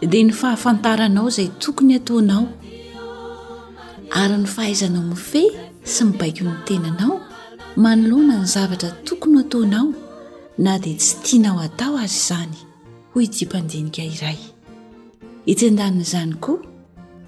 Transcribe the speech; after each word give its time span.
di 0.00 0.22
ny 0.24 0.32
fahafantaranao 0.32 1.26
zay 1.36 1.48
tokony 1.58 1.94
atnao 1.98 2.46
ary 4.20 4.36
ny 4.38 4.46
fahaizanao 4.46 5.02
mife 5.02 5.42
sy 5.82 6.04
nibaiko 6.06 6.44
ny 6.46 6.54
tenanao 6.66 7.18
manolona 7.76 8.38
ny 8.38 8.46
zavatra 8.46 8.90
tokony 9.06 9.42
h 9.42 9.46
ataonao 9.46 9.90
na 10.58 10.78
dea 10.78 10.94
tsy 10.96 11.16
tianao 11.24 11.58
atao 11.58 11.98
azy 11.98 12.18
zany 12.28 12.56
hoy 13.14 13.24
idimpandenika 13.24 14.02
iray 14.04 14.38
itndnazany 15.46 16.34
koa 16.34 16.62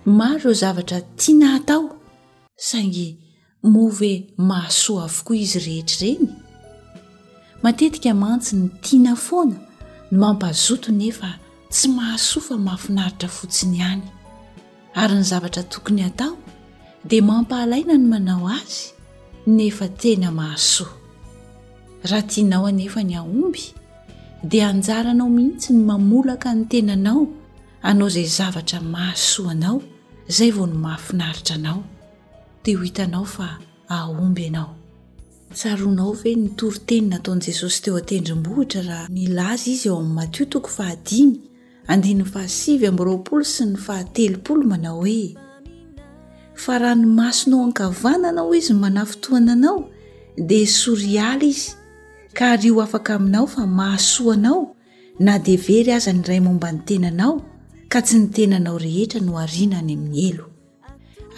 maro 0.07 0.39
reo 0.39 0.53
zavatra 0.55 1.01
tiana 1.01 1.55
atao 1.55 1.99
sangy 2.57 3.17
move 3.63 4.31
mahasoa 4.39 5.05
avokoa 5.05 5.37
izy 5.37 5.59
rehetra 5.59 6.07
reny 6.07 6.27
matetika 7.63 8.15
mantsy 8.15 8.57
ny 8.57 8.69
tiana 8.81 9.17
foana 9.17 9.57
no 10.11 10.19
mampazoto 10.19 10.93
nefa 10.93 11.39
tsy 11.71 11.89
mahasoa 11.97 12.43
fa 12.49 12.57
mahafinaritra 12.67 13.29
fotsiny 13.29 13.79
hany 13.79 14.03
ary 15.01 15.15
ny 15.15 15.23
zavatra 15.25 15.63
tokony 15.63 16.03
atao 16.03 16.37
di 17.05 17.21
mampahalaina 17.21 17.95
ny 17.99 18.05
manao 18.11 18.49
azy 18.49 18.93
nefa 19.47 19.89
tena 19.89 20.31
mahasoa 20.33 20.93
ahanao 22.11 22.67
aefa 22.67 23.03
ny 23.03 23.15
aomb 23.21 23.55
di 24.49 24.59
anjaranao 24.61 25.29
mihitsy 25.37 25.73
ny 25.73 25.83
mamolaka 25.89 26.55
ny 26.55 26.65
tenanao 26.69 27.27
anao 27.83 28.09
zay 28.09 28.27
zavatra 28.27 28.81
mahasoa 28.81 29.51
anao 29.53 29.83
zay 30.29 30.51
vao 30.51 30.67
ny 30.67 30.75
mahafinaritra 30.75 31.55
anao 31.57 31.83
d 32.65 32.75
ho 32.75 32.83
hitanao 32.83 33.25
fa 33.25 33.59
aomby 33.89 34.47
anao 34.47 34.75
tsaroanao 35.55 36.13
ve 36.13 36.35
nitoryteny 36.35 37.07
nataon'jesosy 37.11 37.83
teo 37.83 37.97
atendrimbohitra 37.97 38.83
raha 38.89 39.07
nilaza 39.15 39.71
izy 39.75 39.89
eo 39.89 39.99
ami'n 40.01 40.15
matiotooa 40.15 40.97
andiny'ny 41.93 42.23
fahasivy 42.35 42.87
ami'nyroapolo 42.89 43.43
sy 43.55 43.65
ny 43.67 43.75
fahatelopolo 43.87 44.63
manao 44.71 44.99
hoe 45.03 45.25
fa 46.63 46.75
raha 46.81 46.95
ny 46.95 47.03
masonao 47.19 47.61
ankavananao 47.67 48.51
izy 48.59 48.75
mana 48.83 49.03
fotoananao 49.11 49.79
dia 50.49 50.67
sorialy 50.83 51.49
izy 51.53 51.67
ka 52.37 52.47
hrio 52.55 52.77
afaka 52.87 53.11
aminao 53.19 53.47
fa 53.55 53.63
mahasoanao 53.79 54.61
na 55.27 55.35
dea 55.45 55.59
very 55.67 55.91
aza 55.99 56.13
nyray 56.19 56.39
momba 56.47 56.69
ny 56.75 56.81
tenanao 56.89 57.33
ka 57.93 57.99
tsy 58.07 58.17
ny 58.23 58.27
tenanao 58.37 58.77
rehetra 58.85 59.19
no 59.27 59.33
arina 59.45 59.77
any 59.83 59.95
amin'ny 59.99 60.17
elo 60.31 60.45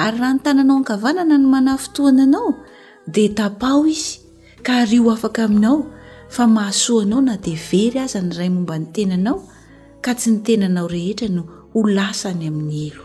ary 0.03 0.17
raha 0.21 0.35
ny 0.37 0.41
tananao 0.47 0.77
ankavanana 0.85 1.35
ny 1.41 1.47
manay 1.53 1.79
fotoananao 1.85 2.49
dia 3.15 3.31
tapao 3.39 3.81
izy 3.95 4.11
ka 4.67 4.73
hrio 4.85 5.09
afaka 5.17 5.41
aminao 5.49 5.77
fa 6.35 6.45
mahasoanao 6.55 7.21
na 7.29 7.35
dea 7.45 7.57
very 7.71 7.99
aza 8.05 8.21
ny 8.27 8.33
ray 8.39 8.51
momba 8.57 8.75
ny 8.79 8.87
tenanao 8.97 9.39
ka 10.03 10.15
tsy 10.19 10.31
ny 10.35 10.39
tenanao 10.47 10.87
rehetra 10.95 11.29
no 11.37 11.43
ho 11.73 11.81
lasany 11.97 12.47
amin'ny 12.51 12.79
elo 12.89 13.05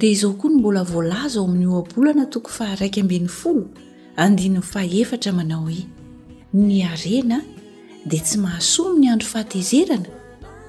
dia 0.00 0.10
izao 0.14 0.32
koa 0.40 0.50
ny 0.52 0.58
mbola 0.60 0.82
voalaza 0.90 1.38
ao 1.40 1.46
amin'ny 1.48 1.66
oabolana 1.76 2.24
tokoy 2.34 2.52
fa 2.58 2.66
raiky 2.80 3.00
ambin'ny 3.04 3.28
folo 3.40 3.64
andinyny 4.24 4.62
fahefatra 4.72 5.30
manao 5.38 5.68
i 5.78 5.80
ny 6.66 6.84
arena 6.92 7.38
dia 8.08 8.20
tsy 8.26 8.36
mahasoa 8.44 8.88
ami'ny 8.92 9.08
andro 9.12 9.28
faatezerana 9.32 10.08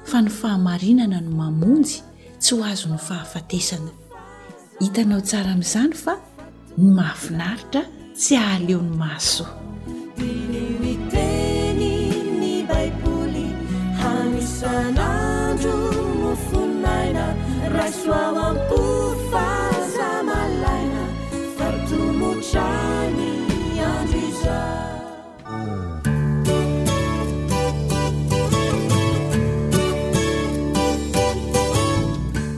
fa 0.10 0.18
ny 0.24 0.30
fahamarinana 0.40 1.18
no 1.24 1.32
mamonjy 1.40 1.96
tsy 2.42 2.52
ho 2.56 2.64
azo 2.72 2.88
ny 2.94 3.00
fahafatesana 3.08 3.92
hitanao 4.82 5.22
tsara 5.28 5.50
amin'izany 5.54 5.94
fa 6.04 6.14
ny 6.82 6.90
mahafinaritra 6.98 7.82
sy 8.24 8.32
ahaleo 8.42 8.80
ny 8.88 8.94
mahasoa 9.02 9.59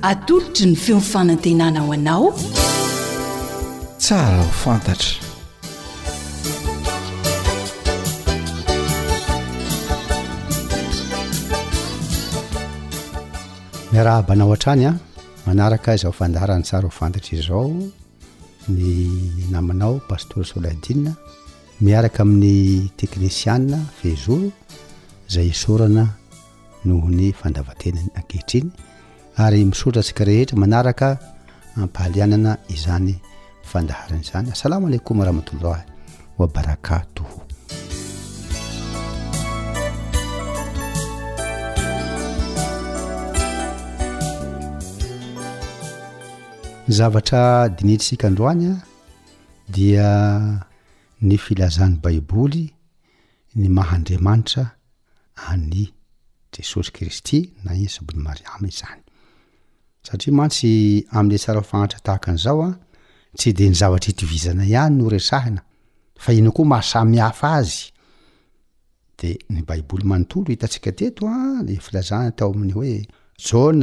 atolotry 0.03 0.65
ny 0.65 0.75
feomifanantenana 0.75 1.79
ho 1.85 1.93
anao 1.93 2.33
tsara 4.01 4.37
ho 4.41 4.49
fantatra 4.63 5.20
miarahabanao 13.91 14.51
antrany 14.53 14.85
a 14.87 14.93
manaraka 15.45 15.93
izao 15.95 16.13
fandaharan'ny 16.19 16.63
sara 16.69 16.87
hofantitra 16.87 17.37
izao 17.39 17.67
ny 18.69 18.87
namanao 19.51 19.99
paster 20.09 20.45
solaidie 20.45 21.11
miaraka 21.85 22.23
amin'ny 22.23 22.55
teknisiae 22.99 23.79
fejouro 23.99 24.51
zay 25.33 25.47
isorana 25.53 26.03
noho 26.87 27.07
ny 27.17 27.25
fandavatenany 27.41 28.09
akehitriny 28.19 28.69
ary 29.43 29.59
misotra 29.69 29.99
antsika 30.01 30.23
rehetra 30.29 30.55
manaraka 30.63 31.07
ampahalianana 31.83 32.51
izany 32.75 33.13
fandaharana 33.71 34.21
izany 34.25 34.47
assalamoaleikom 34.55 35.17
rahmatollah 35.27 35.77
wa 36.39 36.47
barakato 36.47 37.23
ny 46.87 46.93
zavatra 46.97 47.69
dinidsikandroany 47.69 48.63
a 48.71 48.75
dia 49.69 50.07
ny 51.21 51.37
filazany 51.37 51.97
baiboly 52.01 52.71
ny 53.55 53.67
mahandriamanitra 53.69 54.63
a'ny 55.51 55.91
jesosy 56.53 56.89
kristy 56.91 57.39
na 57.63 57.75
i 57.77 57.85
sobony 57.89 58.23
mariama 58.25 58.67
izany 58.67 58.97
satria 60.03 60.33
mantsy 60.33 61.05
am'le 61.13 61.37
tsara 61.37 61.59
hofanatra 61.61 61.99
tahaka 62.01 62.31
an'izao 62.33 62.63
a 62.65 62.71
tsy 63.37 63.53
de 63.53 63.69
ny 63.69 63.75
zavatra 63.77 64.07
hitovizana 64.09 64.65
ihany 64.65 64.95
no 64.97 65.09
resahina 65.09 65.61
fa 66.17 66.33
ino 66.33 66.49
koa 66.51 66.65
mahasamy 66.65 67.17
hafa 67.21 67.47
azy 67.61 67.91
de 69.21 69.37
ny 69.53 69.61
baiboly 69.67 70.03
manontolo 70.05 70.49
hitantsika 70.49 70.91
teto 70.97 71.27
a 71.29 71.61
de 71.63 71.77
filazany 71.79 72.27
atao 72.33 72.49
amin'ny 72.53 72.73
hoe 72.73 72.95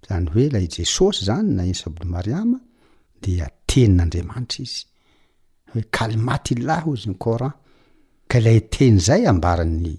zany 0.08 0.26
hoe 0.32 0.46
lajesosy 0.52 1.20
zany 1.28 1.48
na 1.58 1.62
nysabl 1.70 2.02
mariama 2.14 2.58
di 3.22 3.32
tenyn'andriamanitra 3.70 4.60
izy 4.66 4.80
hoe 5.70 5.82
kalimatylahy 5.96 6.86
ozy 6.92 7.06
ny 7.10 7.14
coran 7.24 7.54
ka 8.30 8.38
lay 8.44 8.60
teny 8.74 8.96
zay 9.06 9.22
ambaran'ny 9.32 9.94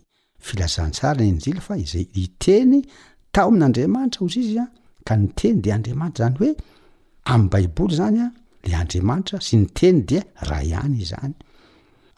filazantsara 0.46 1.22
nynjila 1.28 1.62
fa 1.68 1.74
za 1.92 2.00
iteny 2.26 2.80
tao 3.36 3.48
amin'andriamanitra 3.52 4.22
ozy 4.26 4.40
izy 4.46 4.56
ka 5.08 5.14
n 5.18 5.20
teny 5.38 5.58
de 5.64 5.70
andriamanitra 5.76 6.22
zany 6.26 6.36
hoe 6.40 6.52
a'y 7.32 7.42
baiboly 7.52 7.96
zanya 8.00 8.28
le 8.66 8.74
andriamanitra 8.82 9.38
sy 9.46 9.58
ny 9.60 9.66
teny 9.78 10.00
dea 10.10 10.24
raha 10.50 10.66
ihany 10.70 10.96
i 11.02 11.06
zany 11.12 11.34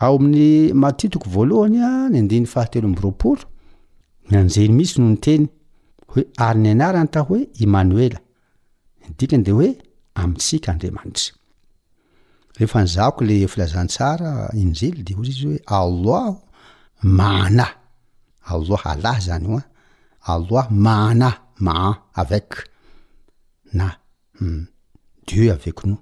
ao 0.06 0.16
amin'ny 0.18 0.72
matitiko 0.82 1.28
voalohany 1.36 1.76
a 1.88 1.90
ny 2.12 2.18
andiny 2.24 2.48
fahatelo 2.54 2.86
am-boroporo 2.90 3.44
ny 4.30 4.34
anjely 4.40 4.72
misy 4.78 4.96
noho 5.00 5.12
ny 5.14 5.20
teny 5.26 5.46
hoe 6.12 6.24
ary 6.48 6.60
ny 6.64 6.70
anarany 6.74 7.10
ta 7.14 7.20
ho 7.28 7.28
hoe 7.32 7.42
emanoela 7.64 8.20
dikany 9.18 9.44
de 9.48 9.52
hoe 9.58 9.70
amtsika 10.22 10.68
andriamanitra 10.74 11.34
ehefanzako 12.60 13.20
le 13.30 13.36
filazantsara 13.54 14.32
injely 14.64 15.02
de 15.08 15.14
oy 15.20 15.28
izy 15.32 15.44
hoe 15.50 15.60
aloao 15.78 16.32
mana 17.18 17.68
alah 18.52 18.82
alay 18.94 19.20
zany 19.28 19.46
oa 19.56 19.62
aloay 20.32 20.68
mana 20.86 21.30
maha 21.66 21.92
avec 22.22 22.50
na 23.78 23.86
hmm, 24.38 24.64
dieu 25.28 25.52
avec 25.54 25.80
no 25.90 25.96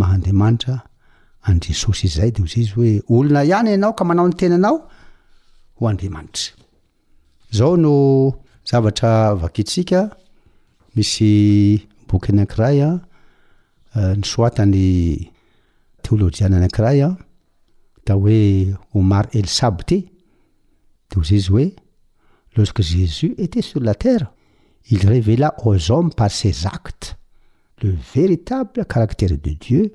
oaadajesosyayde 0.00 2.40
zizyoe 2.52 2.90
olona 3.14 3.40
iany 3.50 3.70
anao 3.76 3.92
ka 3.98 4.02
manao 4.08 4.26
ny 4.30 4.36
tena 4.40 4.56
nao 4.64 4.78
hoaao 5.78 7.74
no 7.84 7.92
zavatra 8.68 9.10
vaktsika 9.42 10.00
misy 10.94 11.30
boky 12.08 12.28
anakiraya 12.32 12.88
Euh, 13.96 14.14
n 14.14 14.22
soit 14.22 14.60
ane 14.62 14.72
théologian 16.04 16.52
anaceray 16.54 17.02
en 17.08 17.16
da 18.06 18.14
oue 18.18 18.74
omar 18.94 19.26
el 19.34 19.46
sabté 19.50 20.04
dozis 21.10 21.48
oue 21.50 21.72
lorsque 22.56 22.82
jésus 22.86 23.34
était 23.36 23.62
sur 23.66 23.80
la 23.82 23.96
terre 23.96 24.30
il 24.90 25.04
révéla 25.08 25.56
aux 25.64 25.90
hommes 25.90 26.14
par 26.14 26.30
ces 26.30 26.66
actes 26.68 27.18
le 27.82 27.90
véritable 28.14 28.84
caractère 28.86 29.30
de 29.36 29.50
dieu 29.60 29.92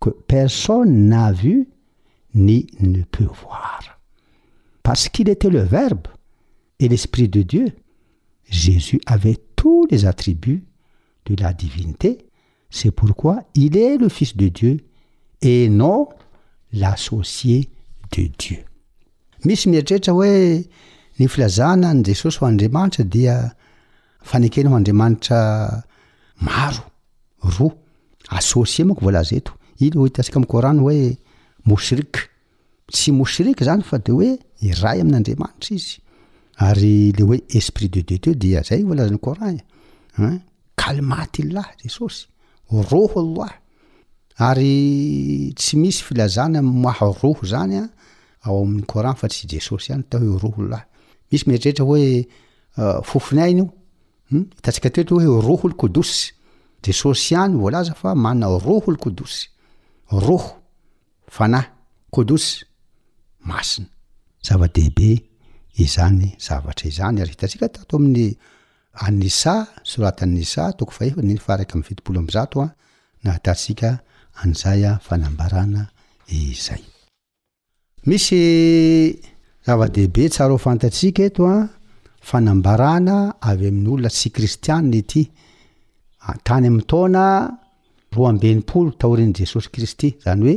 que 0.00 0.10
personne 0.10 1.08
n'a 1.08 1.32
vu 1.32 1.68
ni 2.36 2.68
ne 2.78 3.02
peut 3.02 3.24
voir 3.42 3.98
parce 4.84 5.08
qu'il 5.08 5.28
était 5.28 5.50
le 5.50 5.62
verbe 5.62 6.06
et 6.78 6.86
l'esprit 6.86 7.28
de 7.28 7.42
dieu 7.42 7.66
jésus 8.48 9.00
avait 9.04 9.38
tous 9.56 9.84
les 9.90 10.06
attributs 10.06 10.62
de 11.26 11.42
la 11.42 11.52
divinité 11.52 12.26
cest 12.78 12.92
pourquoi 13.00 13.36
il 13.62 13.74
e 13.76 13.96
le 14.02 14.08
fils 14.16 14.34
de 14.42 14.48
dieu 14.58 14.74
enan 15.44 16.00
lassocie 16.80 17.64
de 18.14 18.22
dieuyerierahoznjesosy 19.44 22.38
odrimdikea 22.46 24.72
odraao 26.40 26.76
ro 27.56 27.66
assosie 28.38 28.82
monko 28.88 29.02
volaza 29.06 29.34
eto 29.40 29.52
il 29.84 29.92
hitasikorany 30.04 30.78
oe 30.88 30.98
mosirik 31.68 32.14
tsy 32.94 33.08
mosirik 33.20 33.58
zany 33.68 33.82
fa 33.88 33.96
de 34.06 34.12
oe 34.18 34.28
iray 34.68 34.98
amin'n'andriamanitra 35.02 35.70
izy 35.78 35.96
ary 36.68 36.96
le 37.16 37.22
hoe 37.28 37.38
esprit 37.58 37.90
de 37.94 38.00
dedie 38.08 38.32
dia 38.42 38.60
zay 38.68 38.80
volazany 38.90 39.18
oran 39.30 39.56
almaty 40.88 41.40
llah 41.52 41.70
jesosy 41.82 42.24
roho 42.70 43.22
llahy 43.22 43.52
ary 44.38 45.52
tsy 45.56 45.76
misy 45.76 46.02
filazana 46.02 46.62
mah 46.62 46.98
roho 47.00 47.44
zany 47.46 47.74
a 47.82 47.86
ao 48.46 48.62
amin'y 48.62 48.84
korant 48.86 49.16
fa 49.18 49.28
tsy 49.28 49.46
jesosy 49.50 49.90
ihany 49.90 50.04
ata 50.06 50.18
hoe 50.18 50.38
rohollahy 50.42 50.82
eh, 50.82 51.30
misy 51.30 51.44
metryretra 51.48 51.84
hoe 51.84 52.26
fofonaina 53.04 53.60
io 53.62 53.70
hm? 54.28 54.42
hitantsika 54.56 54.90
toety 54.90 55.12
hoe 55.14 55.40
roho 55.48 55.68
lo 55.68 55.74
kodosy 55.74 56.32
jesosy 56.84 57.34
hany 57.36 57.54
voalaza 57.56 57.94
fa 57.94 58.14
manna 58.14 58.46
roho 58.46 58.90
lo 58.94 58.98
kodosy 59.04 59.46
roho 60.26 60.52
fanay 61.30 61.66
kodosy 62.14 62.64
masina 63.46 63.88
zava-dehibe 64.46 65.08
izany 65.84 66.32
zavatra 66.46 66.88
izany 66.90 67.20
ary 67.22 67.30
hitantsika 67.34 67.68
tato 67.68 67.96
ami'ny 67.96 68.30
asa 68.94 69.66
soratyysa 69.82 70.72
tofaeafaaka 70.72 71.82
fitpolo 71.82 72.22
zaoyabaayaa-dehibe 72.22 73.86
ah, 80.22 80.26
ah, 80.26 80.32
tsarafantatsika 80.34 81.22
eto 81.28 81.44
a 81.46 81.48
ah, 81.56 81.68
fanambarana 82.28 83.16
avy 83.48 83.66
amin'n'olona 83.70 84.08
sy 84.18 84.28
kristianny 84.36 84.94
ety 85.00 85.22
tany 86.46 86.66
amtana 86.70 87.22
roa 88.14 88.28
ambenimpolo 88.32 88.90
taoreny 89.00 89.32
jesosy 89.38 89.68
kristy 89.74 90.08
zany 90.24 90.40
hoe 90.46 90.54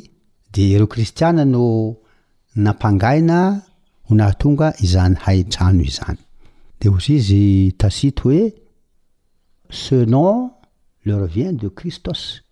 de 0.55 0.63
ireo 0.71 0.87
kristiana 0.87 1.45
no 1.45 1.97
napangaina 2.57 3.63
ho 4.09 4.15
nahtonga 4.15 4.73
izany 4.85 5.17
haitrano 5.25 5.83
izany 5.83 6.17
de 6.81 6.89
ohatsy 6.89 7.13
izy 7.17 7.71
tasity 7.79 8.23
hoe 8.23 8.60
se 9.73 9.95
nom 10.07 10.51
leur 11.05 11.25
vient 11.27 11.53
de 11.53 11.69
cristos 11.69 12.43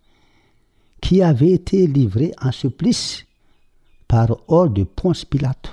qui 1.01 1.21
ava 1.21 1.57
te 1.63 1.75
livre 1.75 2.31
en 2.41 2.51
supplice 2.51 3.25
par 4.07 4.29
ors 4.47 4.69
de 4.69 4.83
ponce 4.83 5.23
pilato 5.29 5.69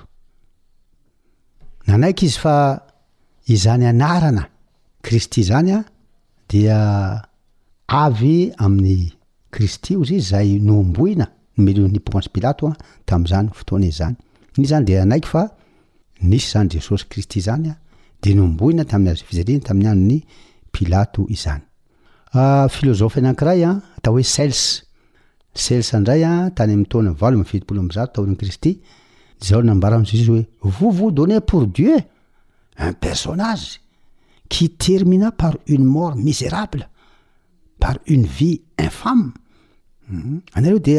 nanaiky 1.88 2.26
izy 2.26 2.38
fa 2.42 2.56
izany 3.48 3.86
anarana 3.90 4.48
kristi 5.06 5.44
zany 5.48 5.70
a 5.72 5.80
dia 6.50 6.80
avy 7.88 8.50
amin'ny 8.58 9.12
kristi 9.54 9.96
o 9.96 10.04
zy 10.04 10.16
izy 10.18 10.30
zay 10.32 10.56
nomboina 10.60 11.28
nomeln'ny 11.58 12.00
ponse 12.04 12.28
pilato 12.28 12.66
a 12.72 12.76
tam'zany 13.06 13.50
fotoana 13.54 13.86
izy 13.86 13.98
zany 14.00 14.16
inyy 14.56 14.68
zany 14.70 14.84
de 14.88 14.98
anaiky 15.00 15.28
fa 15.30 15.46
nisy 16.22 16.50
zany 16.56 16.70
jesosy 16.74 17.06
kristi 17.08 17.40
zany 17.46 17.68
a 17.72 17.76
de 18.22 18.32
nomboina 18.34 18.84
tamn'y 18.84 19.10
azy 19.14 19.24
fizarina 19.24 19.60
tamin'ny 19.66 19.90
ano 19.94 20.06
ny 20.10 20.20
pilato 20.76 21.24
izany 21.36 21.62
ah, 22.34 22.66
filôzofy 22.74 23.20
anakiray 23.22 23.62
a 23.64 23.70
ah, 23.70 23.76
atao 23.96 24.18
oe 24.18 24.24
eayyo 30.12 30.42
vovo 30.76 31.10
donner 31.16 31.40
pour 31.48 31.66
dieu 31.76 31.96
un 32.78 32.92
persônazy 33.04 33.70
qi 34.52 34.64
termina 34.86 35.28
par 35.42 35.54
une 35.66 35.84
mort 35.96 36.14
miserable 36.28 36.82
par 37.82 37.96
uny 38.06 38.26
vie 38.38 38.60
infame 38.86 39.30
hmm. 40.08 40.38
areo 40.56 40.78
de 40.78 40.94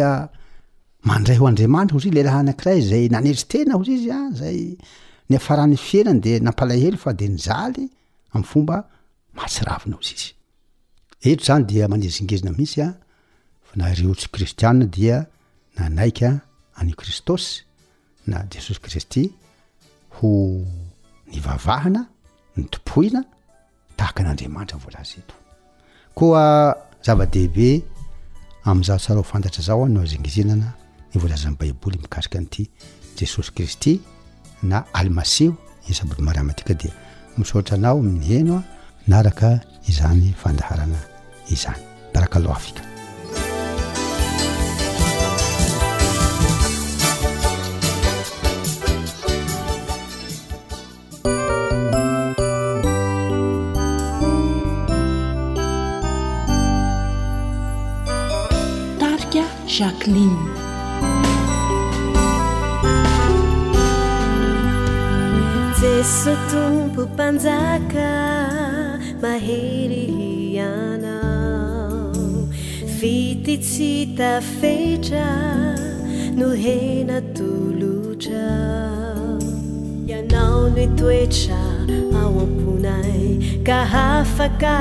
mandray 1.10 1.38
o 1.40 1.48
andriamanitra 1.48 1.98
o 1.98 2.02
iy 2.08 2.16
le 2.18 2.22
laha 2.28 2.40
anakray 2.48 2.80
zay 2.90 3.04
nanetri 3.14 3.46
tena 3.54 3.78
ozy 3.80 3.94
izy 4.00 4.10
ah, 4.20 4.28
zay 4.42 4.74
ny 5.30 5.38
faran'ny 5.48 5.78
fienany 5.88 6.20
de 6.26 6.32
nampala 6.44 6.76
helo 6.84 6.98
fa 7.04 7.12
de 7.20 7.26
nyzaly 7.34 7.84
am 8.36 8.44
fomba 8.52 8.78
mahatsiravinao 9.38 10.00
iyeto 11.26 11.44
zany 11.50 11.64
di 11.70 11.76
manezingezina 11.94 12.52
misyafaareotsy 12.60 14.28
kristiaa 14.34 14.74
dia 14.96 15.18
nanaik 15.78 16.20
any 16.80 16.92
kristosy 17.00 17.64
na 18.28 18.40
jesosy 18.52 18.80
kristy 18.82 19.24
ho 20.16 20.30
nivavahana 21.32 22.02
nytopoina 22.58 23.22
tahaka 23.98 24.20
an'andriamanitravolaza 24.24 25.16
etooazava-dehibe 25.22 27.70
azasarafantatra 28.70 29.62
zao 29.68 29.88
no 29.88 30.06
zingizinana 30.06 30.68
nvoalazany 31.16 31.56
baiboly 31.60 31.98
mikasika 32.02 32.40
n'ty 32.44 32.64
jesosy 33.18 33.52
kristy 33.56 33.94
na 34.70 34.78
almaseo 34.94 35.54
sabiamadoaoiy 35.94 38.24
henoa 38.30 38.64
naraka 39.08 39.50
izany 39.90 40.34
fandaharana 40.42 41.00
izany 41.50 41.84
taraka 42.14 42.40
loha 42.40 42.56
afika 42.60 42.84
tarika 59.02 59.46
jacqelin 59.78 60.36
eso 66.00 66.34
tompo 66.52 67.02
mpanjaka 67.14 68.37
mahery 69.22 70.04
hianao 70.18 72.02
fititsy 72.98 74.06
tafetra 74.18 75.26
no 76.38 76.48
hena 76.64 77.18
tolotra 77.36 78.48
ianao 80.12 80.60
noetoetra 80.74 81.62
ao 82.22 82.34
amponay 82.46 83.24
ka 83.68 83.80
hafaka 83.94 84.76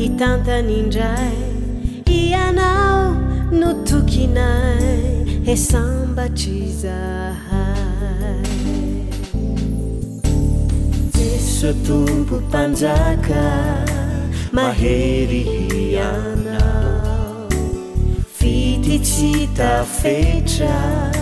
hitantanyindray 0.00 1.34
ianao 2.16 2.98
no 3.60 3.68
tokinay 3.84 5.00
esambatraiza 5.52 7.27
sotompo 11.60 12.36
mpanjaka 12.40 13.44
mahery 14.52 15.40
hianao 15.42 17.48
fititsi 18.38 19.48
tafetra 19.56 21.12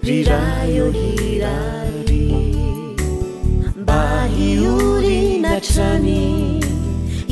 ry 0.06 0.16
ra 0.30 0.42
o 0.84 0.86
hirary 0.98 2.28
mba 3.80 4.06
hiorina 4.36 5.52
trany 5.68 6.24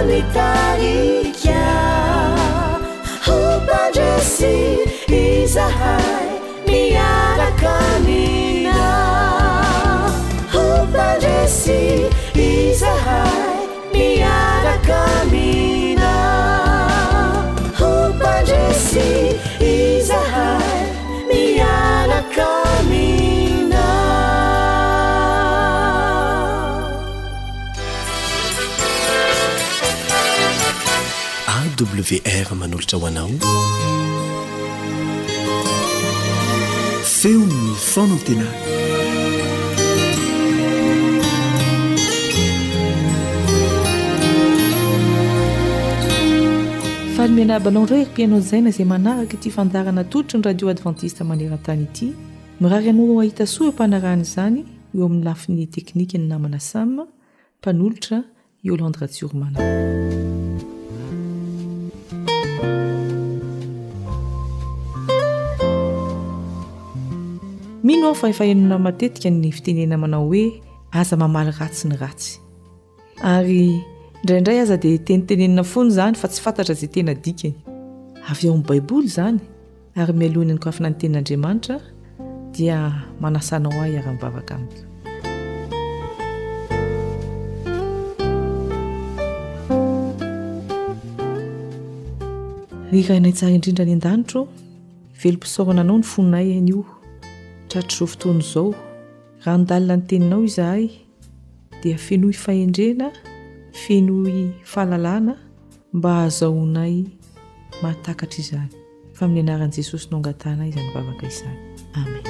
ारा 0.00 0.50
हपाजesी 3.26 4.52
viाह 5.10 5.78
मiार 6.68 7.42
कमi 7.62 8.22
हपाजesी 10.54 11.80
iह 12.46 12.82
मार 13.98 14.74
कinाहा 14.88 15.66
wr 31.84 32.54
manolotra 32.54 32.98
hoanao 32.98 33.28
feomny 37.02 37.74
fonantena 37.76 38.44
faly 47.16 47.32
mianabanao 47.32 47.82
ndreo 47.84 47.98
eripianao 48.00 48.40
zaina 48.40 48.68
izay 48.68 48.86
manaraka 48.86 49.36
tia 49.36 49.52
fandarana 49.52 50.04
tolotro 50.04 50.38
ny 50.38 50.44
radio 50.44 50.68
advantiste 50.68 51.24
maneran-tany 51.24 51.82
ity 51.82 52.14
miraryianao 52.60 53.20
ahita 53.20 53.46
so 53.46 53.64
e 53.64 53.68
mpanarany 53.68 54.20
izany 54.22 54.64
eo 54.94 55.04
amin'ny 55.06 55.24
lafiny 55.24 55.66
teknika 55.66 56.18
ny 56.18 56.26
namana 56.28 56.60
same 56.60 57.02
mpanolotra 57.62 58.24
eo 58.64 58.76
landrea 58.76 59.08
tsiormana 59.08 60.27
mino 67.88 68.04
aho 68.06 68.14
fa 68.14 68.28
efahenona 68.28 68.76
matetika 68.86 69.30
ny 69.30 69.48
fitenena 69.50 69.96
manao 70.02 70.24
hoe 70.30 70.44
aza 71.00 71.16
mamaly 71.22 71.52
ratsi 71.58 71.88
ny 71.88 71.96
ratsy 71.96 72.30
ary 73.34 73.62
indraindray 74.20 74.58
aza 74.60 74.76
dia 74.82 74.98
tenitenenina 75.08 75.64
foany 75.70 75.90
zany 75.96 76.14
fa 76.20 76.28
tsy 76.28 76.40
fantatra 76.44 76.74
zay 76.80 76.88
tena 76.94 77.12
dikany 77.24 77.54
av 78.30 78.44
eo 78.44 78.50
ami'ny 78.52 78.66
baiboly 78.68 79.08
zany 79.16 79.38
ary 80.00 80.12
mialohany 80.20 80.52
ny 80.52 80.58
k 80.58 80.66
afina 80.70 80.90
ny 80.90 80.96
tenin'andriamanitra 81.00 81.76
dia 82.56 82.78
manasanao 83.22 83.72
ahy 83.82 83.96
arya-mnivavaka 83.98 84.54
amiko 84.54 84.82
ryrainaitsara 92.92 93.52
indrindra 93.56 93.84
ny 93.88 93.94
an-danitro 93.96 94.40
velom-pisaorana 95.24 95.80
anao 95.84 95.98
ny 96.02 96.06
foninay 96.12 96.50
anyio 96.60 96.82
atratro 97.68 97.96
zao 98.06 98.06
fotoany 98.06 98.40
izao 98.40 98.72
raha 99.44 99.58
nodalina 99.58 99.96
ny 99.96 100.06
teninao 100.08 100.42
izahay 100.44 100.88
dia 101.82 101.96
fenohy 101.98 102.32
fahendrena 102.32 103.10
fenoy 103.84 104.52
fahalalana 104.64 105.34
mba 105.92 106.08
hahazahonay 106.14 107.04
mahatakatra 107.82 108.40
izany 108.42 108.70
fa 109.16 109.24
amin'ny 109.24 109.42
anaran'i 109.48 109.76
jesosy 109.78 110.08
no 110.10 110.16
angatanay 110.18 110.68
izany 110.72 110.90
bavaka 110.94 111.24
izany 111.26 111.58
amen 112.00 112.24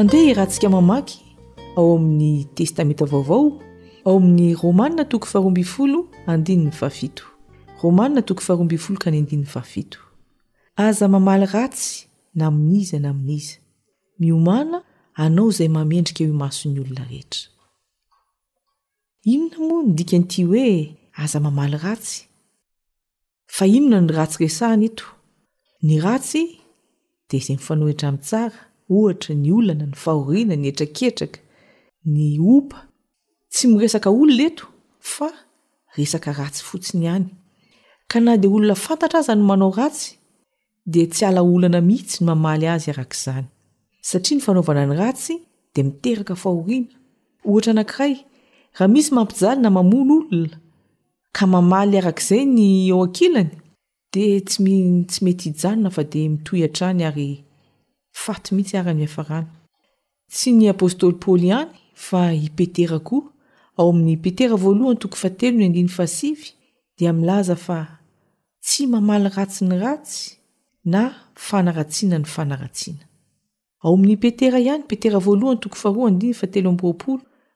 andeh 0.00 0.22
i 0.28 0.34
rahantsika 0.34 0.68
mamaky 0.76 1.16
ao 1.78 1.88
amin'ny 1.96 2.44
testamenta 2.56 3.04
vaovao 3.12 3.44
ao 4.06 4.14
amin'ny 4.20 4.48
romanina 4.62 5.04
toko 5.10 5.26
farombifolo 5.26 5.98
andinyny 6.26 6.70
fafito 6.70 7.24
romanna 7.82 8.22
toko 8.22 8.40
farombifoloka 8.42 9.10
ny 9.10 9.18
andiniy 9.18 9.46
faafito 9.54 9.98
aza 10.86 11.08
mamaly 11.08 11.46
ratsy 11.56 11.92
na 12.34 12.46
min'iza 12.50 12.98
na 13.00 13.10
min'iza 13.16 13.56
miomana 14.20 14.78
anao 15.22 15.48
izay 15.52 15.70
mamendrika 15.76 16.20
eoe 16.24 16.38
masony 16.42 16.76
olona 16.82 17.04
rehetra 17.10 17.42
inona 19.32 19.56
moa 19.68 19.82
nodika 19.86 20.16
n'iti 20.18 20.40
hoe 20.48 20.68
aza 21.22 21.38
mamaly 21.46 21.76
ratsy 21.86 22.16
fa 23.56 23.64
inona 23.76 23.98
ny 24.04 24.12
ratsiresahana 24.18 24.84
eto 24.90 25.06
ny 25.86 25.94
ratsy 26.06 26.42
de 27.28 27.34
izay 27.40 27.56
mifanohetra 27.60 28.06
aminntsara 28.08 28.58
ohatra 28.94 29.32
ny 29.42 29.48
olana 29.58 29.84
ny 29.90 29.96
fahoriana 30.04 30.54
ny 30.60 30.66
etraketraka 30.72 31.38
ny 32.14 32.20
opa 32.56 32.78
tsy 33.52 33.64
miresaka 33.70 34.08
olona 34.14 34.42
eto 34.50 34.64
fa 35.14 35.28
resaka 35.96 36.28
ratsy 36.40 36.60
fotsiny 36.70 37.04
ihany 37.08 37.28
ka 38.10 38.18
na 38.20 38.34
de 38.42 38.48
olona 38.56 38.74
fantatra 38.86 39.18
aza 39.22 39.34
ny 39.38 39.44
manao 39.48 39.70
ratsy 39.78 40.10
de 40.92 41.02
tsy 41.12 41.24
alaolana 41.28 41.80
mihitsy 41.88 42.18
ny 42.24 42.26
mamaly 42.28 42.66
azy 42.74 42.88
arak'izany 42.92 43.46
satria 44.08 44.36
ny 44.36 44.42
fanaovana 44.46 44.82
ny 44.88 44.94
ratsy 45.00 45.34
de 45.74 45.80
miteraka 45.88 46.34
fahorina 46.42 46.90
ohatra 47.48 47.70
anankiray 47.72 48.14
raha 48.78 48.86
misy 48.94 49.10
mampijaly 49.16 49.58
na 49.62 49.70
mamono 49.76 50.16
olona 50.32 50.56
ka 51.36 51.44
mamaly 51.54 51.94
arak'zay 52.00 52.42
ny 52.56 52.62
o 52.96 52.98
akilany 53.06 53.50
de 54.14 54.22
sytsy 54.40 55.22
mety 55.24 55.44
hijanona 55.48 55.90
fa 55.96 56.02
de 56.12 56.20
mitoyatrany 56.32 57.02
ary 57.10 57.28
at 58.32 58.46
mihitsy 58.54 58.76
a 58.76 59.46
sy 60.36 60.48
ny 60.58 60.66
apôstôly 60.74 61.16
paoly 61.22 61.48
hany 61.54 61.70
fa 62.06 62.20
ipetera 62.46 62.98
koa 63.08 63.24
ao 63.78 63.86
amin'ny 63.92 64.16
petera 64.24 64.56
voalohanytok 64.64 65.14
da 66.98 67.99
tsy 68.60 68.86
mamaly 68.86 69.28
ratsi 69.32 69.64
ny 69.64 69.78
ratsy 69.80 70.36
na 70.84 71.10
fanaratsiana 71.36 72.18
ny 72.18 72.24
fanaratsiana 72.28 73.04
ao 73.82 73.94
amin'ny 73.96 74.18
petera 74.20 74.60
ihany 74.60 74.82
petera 74.84 75.18
voalohany 75.18 75.60
t 75.60 76.28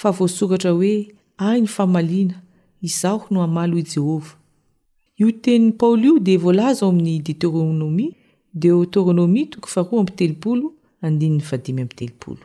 fa 0.01 0.09
voasoratra 0.19 0.71
hoe 0.79 0.95
ahiny 1.47 1.69
famaliana 1.77 2.37
izaho 2.89 3.27
no 3.35 3.41
amaly 3.49 3.77
i 3.81 3.85
jehova 3.95 4.33
io 5.23 5.29
tenin 5.45 5.73
paoly 5.81 6.07
io 6.09 6.17
de 6.27 6.35
volaza 6.45 6.83
ao 6.85 6.91
amin'ny 6.93 7.23
deteronomia 7.29 8.13
deoteronomi 8.63 9.43
toko 9.53 9.69
faroa 9.75 10.01
amy 10.03 10.13
telopolo 10.19 10.67
andinny 11.07 11.41
vadimy 11.49 11.83
am 11.85 11.91
telopolo 11.99 12.45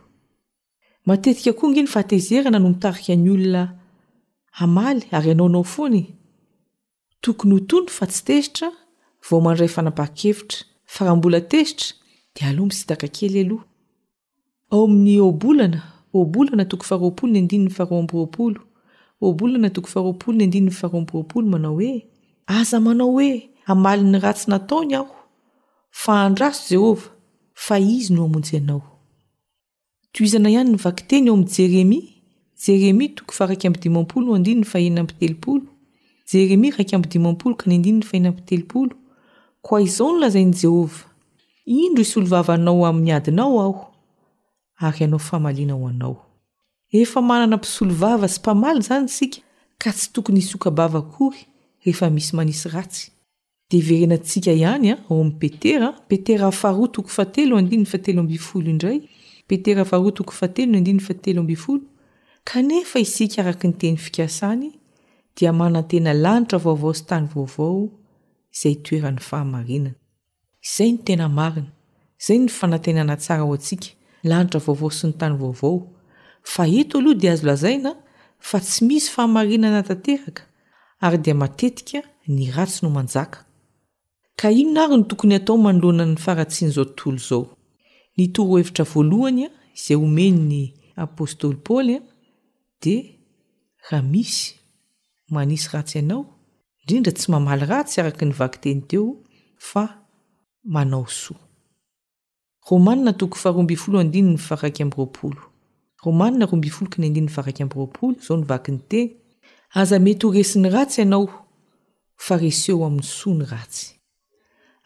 matetika 1.07 1.51
koa 1.57 1.69
ngi 1.71 1.81
ny 1.83 1.91
fahatezerana 1.93 2.57
no 2.59 2.69
mitarika 2.73 3.13
ny 3.15 3.29
olona 3.35 3.63
amaly 4.63 5.01
ary 5.15 5.27
ianaonao 5.29 5.63
foany 5.73 6.01
tokony 7.21 7.53
ho 7.55 7.59
tono 7.69 7.87
fa 7.97 8.05
tsy 8.07 8.21
tezitra 8.27 8.69
vo 9.27 9.35
mandray 9.45 9.69
fanapaha-kevitra 9.75 10.59
fa 10.93 10.99
raha 11.05 11.17
mbola 11.19 11.41
tezitra 11.41 11.87
dealoa 12.35 12.67
misytaka 12.67 13.07
kely 13.07 13.39
aloha 13.45 13.63
ao 14.71 14.83
amin'ny 14.85 15.19
obolana 15.29 15.79
obolana 16.17 16.65
toko 16.69 16.83
faharoapolo 16.89 17.31
ny 17.31 17.37
andininy 17.41 17.71
fahrombiropolo 17.77 18.59
obolana 19.25 19.69
toko 19.75 19.87
faharoapolo 19.93 20.37
ny 20.37 20.43
andininy 20.47 20.71
farombroolo 20.79 21.47
manao 21.53 21.75
hoe 21.79 22.05
aza 22.57 22.79
manao 22.85 23.11
hoe 23.17 23.49
amali 23.71 24.03
n'ny 24.03 24.19
ratsy 24.25 24.49
nataony 24.51 24.91
aho 24.95 25.11
fa 26.03 26.13
andraso 26.25 26.61
jehova 26.71 27.07
fa 27.65 27.79
izy 27.79 28.13
no 28.13 28.25
amonjy 28.25 28.57
anao 28.57 28.81
toizana 30.13 30.49
ihany 30.49 30.69
ny 30.69 30.77
vakiteny 30.85 31.27
eo 31.27 31.35
amin'ny 31.35 31.53
jeremya 31.55 32.01
jeremy 32.65 33.05
toko 33.15 33.31
faraiky 33.37 33.67
aol 33.67 33.97
oheoo 34.35 35.59
jeremy 36.33 36.67
raiky 36.75 36.95
amiiaolo 36.95 37.55
ka 37.59 37.65
ny 37.67 37.73
ain 37.73 38.01
e 38.27 38.55
iteool 38.55 38.89
koa 39.65 39.81
izao 39.87 40.11
no 40.11 40.19
lazainy 40.19 40.53
jehova 40.63 41.14
indro 41.73 42.01
isolovavanao 42.01 42.85
amin'ny 42.85 43.11
adinao 43.13 43.59
aho 43.63 43.79
ary 44.87 45.01
anao 45.05 45.19
famaliana 45.29 45.73
ho 45.73 45.87
anao 45.87 46.15
efa 47.01 47.19
manana 47.29 47.57
mpisolovava 47.57 48.27
sy 48.27 48.39
mpamaly 48.39 48.81
zany 48.87 49.07
sika 49.15 49.39
ka 49.81 49.89
tsy 49.95 50.07
tokony 50.13 50.39
isokabavakory 50.43 51.39
rehefa 51.83 52.07
misy 52.15 52.31
manisy 52.37 52.67
ratsy 52.75 53.05
de 53.69 53.75
iverenantsika 53.81 54.51
ihany 54.59 54.87
a 54.91 54.93
ao 55.09 55.21
am'y 55.23 55.33
petera 55.41 55.89
petera 56.09 56.47
fato 56.51 56.99
atelndin 57.23 57.83
ateoo 57.93 58.59
indray 58.73 58.99
peteaateate 59.47 61.31
kanefa 62.49 62.97
isika 63.05 63.37
araky 63.41 63.65
nyteny 63.67 63.97
fikasany 64.05 64.67
dia 65.35 65.51
manatena 65.59 66.11
lanitra 66.23 66.57
vaovao 66.65 66.93
sy 66.97 67.03
tany 67.09 67.25
vaovao 67.33 67.85
izay 68.53 68.75
toeran'ny 68.85 69.21
fahamarinana 69.29 69.91
izay 70.67 70.91
ny 70.93 70.97
tena 71.05 71.29
marina 71.29 71.69
izay 72.21 72.39
ny 72.43 72.47
fanatenana 72.59 73.15
tsara 73.23 73.41
ao 73.43 73.53
antsika 73.57 73.87
lanitra 74.29 74.59
vaovao 74.65 74.91
sy 74.97 75.03
ny 75.07 75.13
tany 75.19 75.35
vaovao 75.41 75.73
fa 76.51 76.63
eto 76.79 76.93
aloha 76.99 77.19
dia 77.21 77.31
azo 77.35 77.45
lazaina 77.51 77.91
fa 78.47 78.57
tsy 78.65 78.79
misy 78.87 79.07
fahamarinana 79.13 79.81
tanteraka 79.89 80.43
ary 81.05 81.17
dia 81.23 81.35
matetika 81.43 81.99
ny 82.35 82.41
ratsy 82.55 82.79
no 82.83 82.89
manjaka 82.97 83.39
ka 84.39 84.47
ino 84.59 84.71
na 84.75 84.81
ary 84.85 84.95
ny 85.01 85.05
tokony 85.09 85.35
atao 85.39 85.55
manoloana 85.65 86.05
ny 86.11 86.17
faratsian'izao 86.25 86.85
tontolo 86.85 87.17
izao 87.17 87.45
nytorohevitra 88.17 88.83
voalohanya 88.93 89.47
izay 89.79 89.97
homeny 90.01 90.39
ny 90.51 90.61
apôstôly 91.03 91.57
paly 91.67 91.93
a 91.99 92.01
de 92.83 92.95
raha 93.89 94.01
misy 94.13 94.45
manisy 95.33 95.67
ratsy 95.73 95.95
ianao 95.99 96.21
indrindra 96.81 97.11
tsy 97.17 97.27
mamaly 97.33 97.63
ratsy 97.71 97.97
araky 98.01 98.23
ny 98.27 98.33
vakiteny 98.39 98.81
teo 98.89 99.05
fa 99.69 99.83
manaoso 100.65 101.35
romanina 102.69 103.13
tokofarombi 103.13 103.75
folo 103.75 103.99
andininy 103.99 104.37
faraky 104.47 104.81
ambyroapolo 104.83 105.41
romanina 106.03 106.45
rombifolo 106.45 106.89
kany 106.89 107.05
andiny 107.07 107.27
faraiy 107.35 107.59
abyroapolo 107.63 108.15
zao 108.27 108.37
nyvakyny 108.37 108.77
teny 108.91 109.11
aza 109.81 109.99
mety 109.99 110.23
horesiny 110.27 110.69
ratsy 110.75 111.01
ianao 111.01 111.25
fareseo 112.25 112.85
amin'ny 112.87 113.03
soany 113.17 113.43
ratsy 113.51 113.87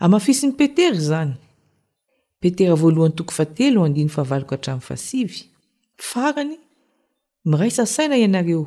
amafisiny 0.04 0.52
petera 0.60 1.00
zany 1.10 1.34
petera 2.42 2.76
voalohan'ny 2.82 3.16
tokofateodfahvaloko 3.20 4.52
hata'nyfasivy 4.56 5.40
farany 6.10 6.54
miray 7.50 7.72
sasaina 7.78 8.18
ianareo 8.24 8.66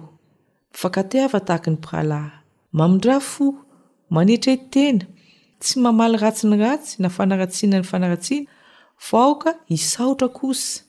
ifakateafa 0.75 1.40
tahaka 1.46 1.68
ny 1.70 1.77
pralay 1.85 2.29
mamindra 2.77 3.16
fo 3.31 3.46
manetraetena 4.14 5.05
tsy 5.62 5.79
mamaly 5.79 6.18
ratsi 6.18 6.46
ny 6.51 6.57
ratsy 6.59 6.96
na 7.03 7.09
fanaratsiana 7.09 7.79
ny 7.81 7.87
fanaratsiana 7.87 8.51
faoka 8.98 9.51
hisaotra 9.70 10.29
kosa 10.29 10.83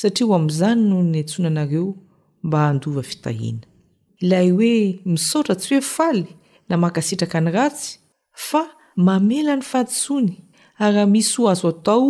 satria 0.00 0.26
ho 0.28 0.32
amn'izany 0.38 0.80
noho 0.90 1.02
ny 1.12 1.18
antsona 1.20 1.48
anareo 1.52 1.88
mba 2.46 2.58
handova 2.66 3.02
fitahiana 3.10 3.64
ilay 4.24 4.48
hoe 4.56 4.74
misaotra 5.10 5.54
tsy 5.60 5.70
hoe 5.74 5.84
faly 5.96 6.24
na 6.68 6.74
makasitraka 6.84 7.38
ny 7.44 7.50
ratsy 7.58 7.90
fa 8.48 8.62
mamela 9.06 9.54
ny 9.58 9.62
fahatsony 9.70 10.34
arya 10.84 11.04
misy 11.12 11.32
ho 11.38 11.42
azo 11.52 11.68
atao 11.72 12.06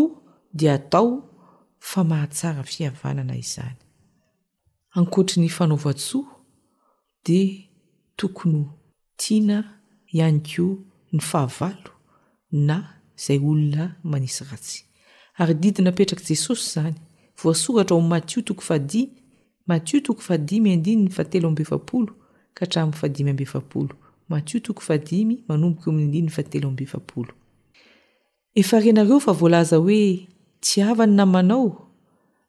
dia 0.59 0.75
atao 0.79 1.09
fa 1.90 2.01
mahatsara 2.11 2.62
fihavanana 2.73 3.35
izany 3.44 3.79
ankotry 4.99 5.37
n'ny 5.40 5.51
fanaovatsoa 5.57 6.31
de 7.27 7.38
tokony 8.18 8.64
tiana 9.21 9.59
iany 10.16 10.40
ko 10.51 10.66
ny 11.12 11.21
fahava 11.31 11.68
na 12.52 12.88
izay 13.18 13.38
olona 13.38 13.96
manisy 14.04 14.44
ratsy 14.50 14.84
ary 15.38 15.54
didinapetraka 15.54 16.24
jesosy 16.28 16.70
zany 16.74 16.94
voasoratra 17.42 18.00
matiotoko 18.00 18.61
fadimy 18.62 19.11
matiotoko 19.66 20.20
fadimy 20.20 20.76
ndininy 20.76 21.11
fatelo 21.11 21.50
mbeefapolo 21.50 22.12
ka 22.54 22.66
htrayfadimyambeeapolo 22.66 23.94
matiotoko 24.28 24.80
fadimy 24.80 25.44
manomboka 25.48 25.90
om 25.90 26.00
ndiatel 26.00 26.66
beeaol 26.70 27.28
efa 28.54 28.80
renareo 28.80 29.20
fa 29.20 29.32
voalaza 29.32 29.76
hoe 29.76 30.26
ty 30.61 30.82
avany 30.82 31.12
namanao 31.16 31.88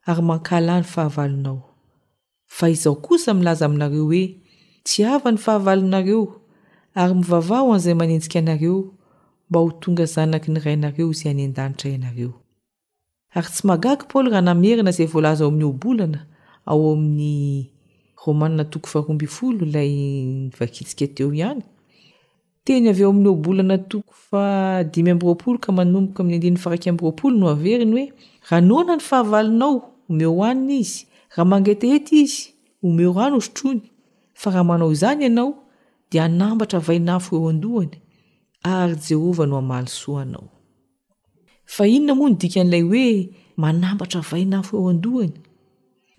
ary 0.05 0.21
mankala 0.21 0.77
ny 0.79 0.83
fahavalonao 0.83 1.62
fa 2.47 2.69
izao 2.69 2.95
kosa 2.95 3.33
milaza 3.33 3.65
aminareo 3.65 4.03
hoe 4.05 4.35
ty 4.83 5.05
ava 5.05 5.31
ny 5.31 5.38
fahavalonareo 5.38 6.41
ary 6.95 7.13
mivavaho 7.13 7.73
an'izay 7.73 7.93
manenjika 7.93 8.39
anareo 8.39 8.95
y 9.51 9.55
y 9.55 10.07
aoahanaerinaayo 10.17 11.13
anyoolana 15.25 16.25
ao 16.71 16.81
amin'ny 16.93 17.69
romaa 18.25 18.63
tokofaromolo 18.71 19.63
lay 19.75 19.93
nvakitsika 20.47 21.05
teo 21.15 21.29
ihany 21.38 21.63
teny 22.65 22.85
aveo 22.93 23.09
amin'nyobolana 23.12 23.75
tokofaimy 23.89 25.09
amroolo 25.13 25.57
ka 25.65 25.69
manomboka 25.77 26.21
aiy 26.23 26.53
ara 26.65 26.77
amroaolo 26.91 27.35
no 27.39 27.45
averiny 27.55 27.93
hoe 27.97 28.07
rahanona 28.49 28.93
ny 28.97 29.01
fahavalinao 29.07 29.73
omeo 30.09 30.43
aniny 30.43 30.79
izy 30.79 31.01
raha 31.31 31.43
mangety 31.51 31.88
ety 31.95 32.15
izy 32.23 32.39
omeo 32.85 33.12
any 33.23 33.35
osotrony 33.39 33.81
fa 34.39 34.47
raha 34.53 34.63
manao 34.69 34.91
izany 34.95 35.21
ianao 35.25 35.51
di 36.12 36.19
anambatra 36.19 36.79
vaynafo 36.88 37.31
eo 37.38 37.49
andoany 37.49 37.95
ary 38.63 38.95
jehova 38.95 39.45
no 39.45 39.58
amalsoaanao 39.58 40.50
fa 41.76 41.84
inona 41.88 42.15
moa 42.15 42.30
no 42.30 42.36
dika 42.36 42.62
an'ilay 42.62 42.84
hoe 42.84 43.30
manambatra 43.62 44.22
vainafo 44.32 44.72
eo 44.78 44.89
andohany 44.93 45.34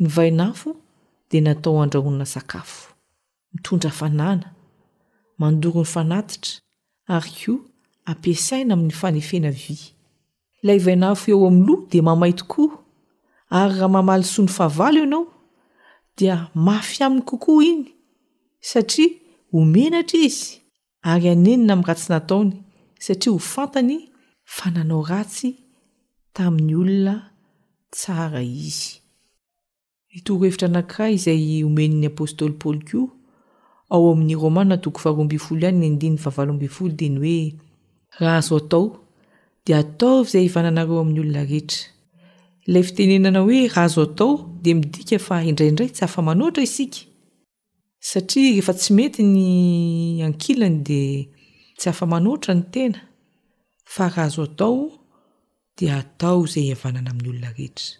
ny 0.00 0.06
vainafo 0.16 0.70
de 1.30 1.40
natao 1.40 1.82
andrahonina 1.82 2.26
sakafo 2.34 2.94
mitondra 3.54 3.90
fanana 4.00 4.48
mandoron'ny 5.40 5.84
fanatitra 5.94 6.52
ary 7.14 7.30
koa 7.40 7.58
ampiasaina 8.10 8.74
amin'ny 8.74 8.94
fanefena 9.00 9.50
vya 9.58 9.76
ilay 10.62 10.78
vainahfo 10.86 11.24
eo 11.30 11.46
amin 11.48 11.66
loha 11.66 11.86
de 11.90 11.98
mamay 12.08 12.32
tokoaa 12.40 12.78
ary 13.58 13.74
raha 13.80 13.88
mamaly 13.96 14.24
soa 14.32 14.44
ny 14.46 14.50
fahavaly 14.58 14.98
eo 14.98 15.04
anao 15.06 15.26
dia 16.16 16.34
mafy 16.66 16.96
aminy 17.04 17.22
kokoa 17.28 17.64
iny 17.70 17.84
satria 18.70 19.08
homenatra 19.52 20.18
izy 20.26 20.59
anenina 21.08 21.72
amin'ny 21.72 21.86
ratsy 21.92 22.08
nataony 22.12 22.50
satria 23.04 23.32
ho 23.34 23.38
fantany 23.52 23.92
fananao 24.56 25.00
ratsy 25.10 25.48
tamin'ny 26.34 26.74
olona 26.82 27.14
tsara 27.94 28.42
izy 28.66 28.90
hitorohevitra 30.14 30.66
anankira 30.70 31.06
izay 31.16 31.40
homenin'ny 31.66 32.06
apôstôly 32.12 32.54
paôoly 32.60 32.84
koa 32.90 33.06
ao 33.92 34.04
amin'ny 34.12 34.34
romanna 34.42 34.76
toko 34.84 34.98
valombifolo 35.04 35.58
ihany 35.64 35.88
nndy 35.92 36.08
vavalombifolo 36.24 36.92
de 36.98 37.08
ny 37.14 37.18
hoe 37.24 37.38
razo 38.22 38.54
atao 38.60 38.84
de 39.64 39.72
atao 39.82 40.18
zay 40.32 40.44
ivananareo 40.48 40.98
amin'ny 41.02 41.20
olona 41.22 41.42
rehetra 41.50 41.78
ilay 42.66 42.82
fitenenana 42.88 43.40
hoe 43.46 43.60
razo 43.74 44.00
atao 44.06 44.30
de 44.62 44.70
midika 44.78 45.16
fa 45.26 45.36
indraiindray 45.48 45.90
tsy 45.94 46.02
afa 46.06 46.20
manoatra 46.26 46.62
isika 46.68 47.00
satria 48.02 48.50
rehefa 48.50 48.72
tsy 48.74 48.92
mety 48.96 49.22
ny 49.22 50.22
ankilany 50.24 50.78
dia 50.86 51.28
tsy 51.78 51.90
hafa-manoatra 51.90 52.54
ny 52.54 52.62
tena 52.72 53.00
farazo 53.84 54.42
atao 54.48 54.76
dia 55.78 55.94
atao 56.00 56.40
izay 56.46 56.66
iavanana 56.72 57.10
amin'ny 57.10 57.28
olona 57.30 57.50
rehetra 57.58 57.90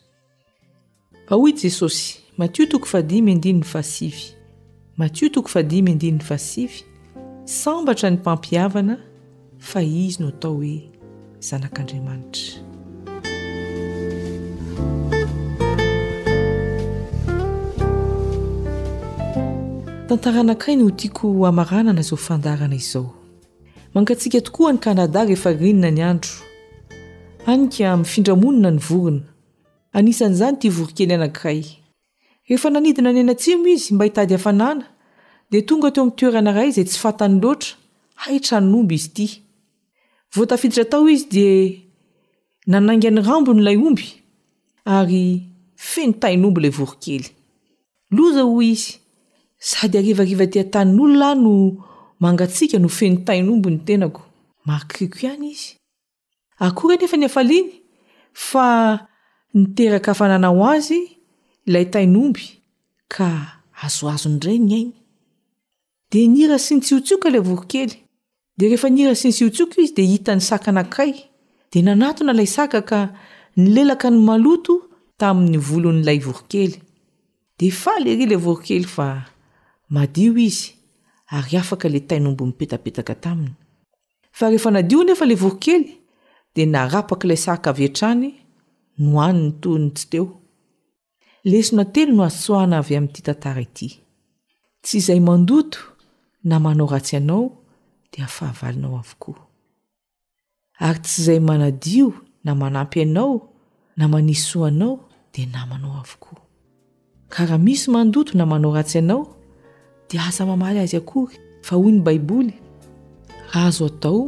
fa 1.29 1.35
hoy 1.35 1.53
jesosy 1.53 2.17
matio 2.39 2.67
toko 2.67 2.87
fadimy 2.93 3.33
andininy 3.33 3.65
fasivy 3.73 4.25
matio 5.01 5.29
toko 5.29 5.49
fadimy 5.49 5.93
andininy 5.93 6.25
fasivy 6.31 6.79
sambatra 7.45 8.11
ny 8.11 8.17
mpampiavana 8.17 8.97
fa 9.59 9.83
izy 9.83 10.17
no 10.23 10.29
atao 10.33 10.55
hoe 10.57 10.81
zanak'andriamanitra 11.41 12.70
tantaaanakray 20.17 20.75
no 20.77 20.85
hotiako 20.91 21.47
amaranana 21.47 22.03
zao 22.03 22.17
fandarana 22.19 22.75
izao 22.75 23.15
mankatsika 23.95 24.41
tokoa 24.41 24.73
ny 24.73 24.79
kanada 24.79 25.25
rehefa 25.25 25.53
rinona 25.53 25.91
ny 25.91 26.03
andro 26.03 26.31
anika 27.47 27.97
mifindramonina 27.97 28.71
ny 28.71 28.79
vorona 28.89 29.21
anisan'izany 29.93 30.59
ty 30.59 30.69
vorokely 30.71 31.15
anakray 31.15 31.63
rehefa 32.49 32.71
nanidina 32.71 33.13
ny 33.13 33.21
anantsimo 33.21 33.67
izy 33.71 33.95
mba 33.95 34.05
hitady 34.05 34.35
afanana 34.35 34.85
di 35.51 35.63
tonga 35.63 35.89
ateo 35.89 36.03
ami'ny 36.03 36.17
toerana 36.17 36.53
ray 36.53 36.71
zay 36.73 36.85
tsy 36.85 36.99
fatany 36.99 37.39
loatra 37.43 37.77
haitranynomby 38.15 38.95
izy 38.95 39.07
ity 39.13 39.27
voatafiditra 40.35 40.85
tao 40.85 41.09
izy 41.09 41.27
de 41.31 41.49
nanainga 42.67 43.11
ny 43.11 43.23
rambo 43.23 43.55
nyilay 43.55 43.77
omby 43.77 44.09
ary 44.85 45.43
fenotainy 45.77 46.47
ombyilay 46.47 46.71
vorokely 46.75 47.25
yi 48.61 49.00
arivariva 49.95 50.45
tiantanin'ololay 50.53 51.37
no 51.45 51.55
mangatsika 52.25 52.77
no 52.83 52.89
feno 52.89 53.17
tainombyny 53.27 53.79
tenako 53.87 54.23
arkoanyiaryefa 54.77 57.43
aaiaya 58.57 59.09
ie 59.79 60.15
fanaao 60.19 60.63
azyaytaiomb 60.75 62.37
ka 63.15 63.27
azoazonrany 63.85 64.67
ainy 64.75 64.81
de 66.13 66.19
nira 66.33 66.57
sy 66.65 66.75
nitsiotsioka 66.75 67.29
la 67.35 67.41
vorokely 67.41 67.91
de 68.59 68.65
rehefa 68.67 68.89
nira 68.91 69.15
sy 69.21 69.27
nitsiotsiok 69.29 69.71
izy 69.83 69.95
de 69.97 70.03
itany 70.17 70.41
sakanakray 70.49 71.13
de 71.73 71.79
nanatona 71.87 72.33
lay 72.39 72.47
saka 72.57 72.81
ka 72.91 72.99
nylelaka 73.63 74.07
ny 74.15 74.19
maloto 74.29 74.73
tami'ny 75.21 75.59
volon'n'la 75.69 76.13
vorokelydelya 76.27 79.21
madio 79.91 80.33
izy 80.39 80.73
ary 81.35 81.57
afaka 81.59 81.89
le 81.89 82.01
tainombonmipetapetaka 82.07 83.15
taminy 83.15 83.55
fa 84.33 84.47
rehefa 84.49 84.71
nadio 84.71 85.03
nefa 85.05 85.25
le 85.27 85.35
voko 85.35 85.59
kely 85.65 85.85
de 86.55 86.63
narapaky 86.67 87.27
ilay 87.27 87.41
sarkavietrany 87.47 88.29
no 89.03 89.19
hany 89.25 89.41
ny 89.43 89.51
tonytsy 89.63 90.05
teo 90.11 90.27
lesona 91.51 91.85
telo 91.95 92.13
no 92.17 92.23
azsoana 92.31 92.77
avy 92.83 92.95
amin'ity 92.97 93.21
tantara 93.27 93.61
ity 93.67 93.89
tsy 94.85 94.97
izay 95.01 95.21
mandoto 95.29 95.79
na 96.49 96.57
manao 96.65 96.87
ratsy 96.93 97.17
anao 97.21 97.45
dia 98.11 98.25
afahavalinao 98.29 98.95
avokoa 99.03 99.41
ary 100.87 101.01
tsy 101.05 101.15
izay 101.21 101.41
manadio 101.51 102.07
na 102.45 102.53
manampy 102.61 103.01
anao 103.07 103.33
na 103.99 104.05
manis 104.13 104.43
so 104.49 104.59
anao 104.71 104.95
de 105.33 105.43
namanao 105.55 105.95
avokoa 106.05 106.41
karaha 107.33 107.59
misy 107.67 107.87
mandoto 107.95 108.33
na 108.39 108.45
manao 108.47 108.73
ratsy 108.79 108.99
anao 109.03 109.23
dia 110.11 110.27
asa 110.27 110.43
mamaly 110.47 110.83
azy 110.83 110.97
akory 110.99 111.39
fa 111.63 111.77
hoy 111.79 111.93
no 111.95 112.03
baiboly 112.03 112.55
raha 113.53 113.67
azo 113.71 113.87
atao 113.91 114.27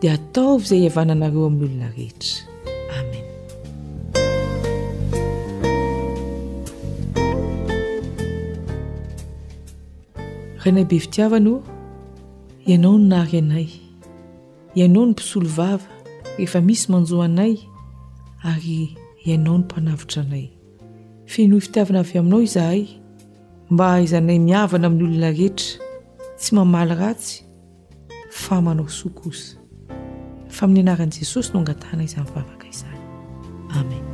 dia 0.00 0.12
ataovy 0.18 0.64
zay 0.68 0.78
hiavana 0.84 1.12
anareo 1.16 1.44
amin'nyolona 1.50 1.88
rehetra 1.96 2.46
amen 2.98 3.26
ranay 10.64 10.84
be 10.90 10.96
fitiavana 11.04 11.50
o 11.50 11.58
ianao 12.70 12.92
no 12.98 13.04
nary 13.10 13.36
anay 13.42 13.68
ianao 14.78 15.04
no 15.06 15.10
mpisolo 15.12 15.48
vava 15.58 15.90
rehefa 16.38 16.60
misy 16.68 16.84
manjoa 16.92 17.24
anay 17.28 17.54
ary 18.50 18.80
ianao 19.28 19.56
no 19.58 19.58
mpanavitra 19.64 20.20
anay 20.24 20.46
finohy 21.32 21.60
fitiavana 21.64 21.98
avy 22.02 22.14
aminao 22.18 22.42
izahay 22.48 22.82
mba 23.70 24.00
izyanay 24.04 24.38
mihavana 24.46 24.86
amin'ny 24.88 25.04
olona 25.08 25.30
rehetra 25.32 25.80
tsy 26.40 26.50
mamaly 26.56 26.94
ratsy 27.00 27.34
fa 28.42 28.56
manao 28.64 28.88
soa 28.98 29.14
kosa 29.18 29.56
fa 30.54 30.62
amin'ny 30.66 30.82
anaran'i 30.84 31.18
jesosy 31.22 31.48
no 31.54 31.58
angatana 31.62 32.02
izy 32.04 32.16
ainyfavaka 32.20 32.66
izany 32.72 33.00
amen 33.80 34.13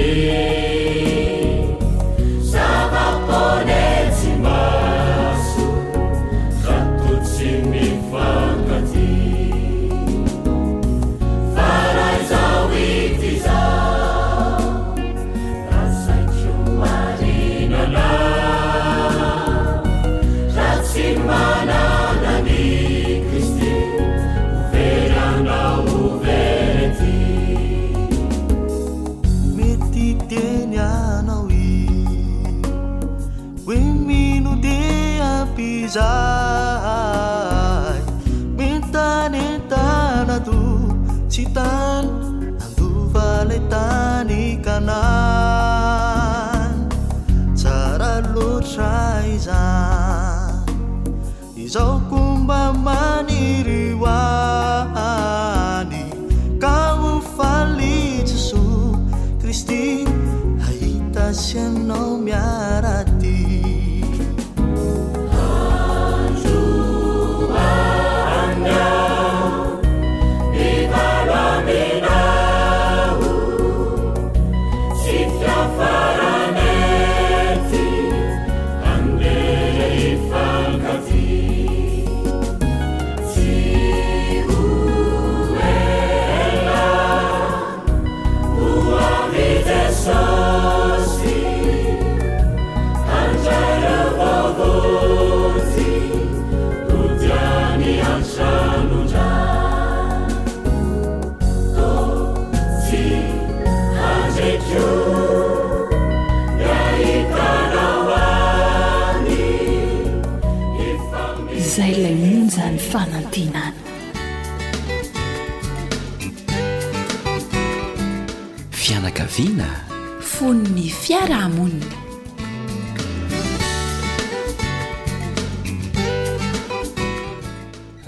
vina 119.37 119.87
fono 120.19 120.67
ny 120.75 120.89
fiarahamonina 120.91 121.95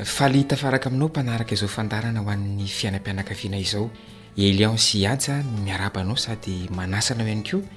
falita 0.04 0.56
faraka 0.60 0.90
aminao 0.92 1.08
mpanaraka 1.08 1.54
izao 1.56 1.70
fandarana 1.78 2.20
ho 2.20 2.30
an'ny 2.36 2.68
fiainampianaka 2.68 3.34
viana 3.40 3.58
izao 3.68 3.88
elionsy 4.36 5.08
atsa 5.14 5.38
no 5.44 5.58
miarabanao 5.64 6.18
sady 6.26 6.56
manasanaho 6.78 7.28
ihany 7.30 7.44
koa 7.48 7.68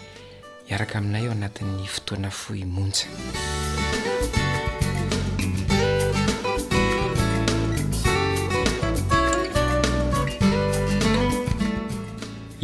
iaraka 0.70 0.98
aminay 0.98 1.26
ao 1.26 1.32
anatin'ny 1.38 1.84
fotoana 1.94 2.30
fohi 2.40 2.64
montsa 2.76 3.06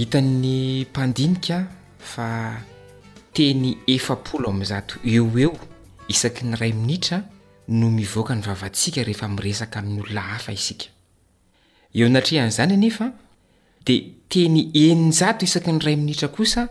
hitan'ny 0.03 0.83
mpandinika 0.91 1.57
fa 2.15 2.59
teny 3.35 3.67
efapolo 3.95 4.49
am'nzato 4.55 4.97
eo 5.15 5.29
eo 5.39 5.55
isaky 6.09 6.43
ny 6.47 6.57
ray 6.59 6.73
minitra 6.75 7.23
no 7.69 7.91
mivoaka 7.91 8.35
ny 8.35 8.43
vavantsika 8.43 9.05
rehefa 9.07 9.29
mresaka 9.29 9.79
amin'nyolona 9.79 10.21
hafa 10.21 10.53
isa 10.53 10.75
eo 11.95 12.09
nathan'zany 12.09 12.73
anefa 12.75 13.13
de 13.87 13.95
teny 14.29 14.59
eniny 14.75 15.13
zatoisaky 15.15 15.71
ny 15.73 15.81
ray 15.87 15.97
minitra 15.97 16.29
kosa 16.29 16.67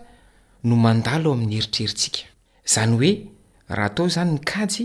no 0.63 0.76
mandalo 0.76 1.32
o 1.32 1.34
amin'ny 1.34 1.56
heritreritsika 1.60 2.28
zany 2.74 3.00
oe 3.02 3.12
raha 3.70 3.89
atao 3.91 4.08
zany 4.10 4.32
ny 4.36 4.39
kajy 4.52 4.84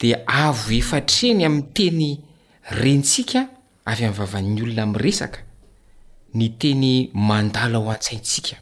di 0.00 0.12
avo 0.26 0.70
efatreny 0.76 1.44
ami'n 1.48 1.64
teny 1.72 2.20
rentsika 2.82 3.48
avyamnvava'nyolonaresaka 3.88 5.40
ny 6.34 6.48
teny 6.58 7.08
mandala 7.14 7.78
ao 7.78 7.90
an-tsaitsika 7.90 8.56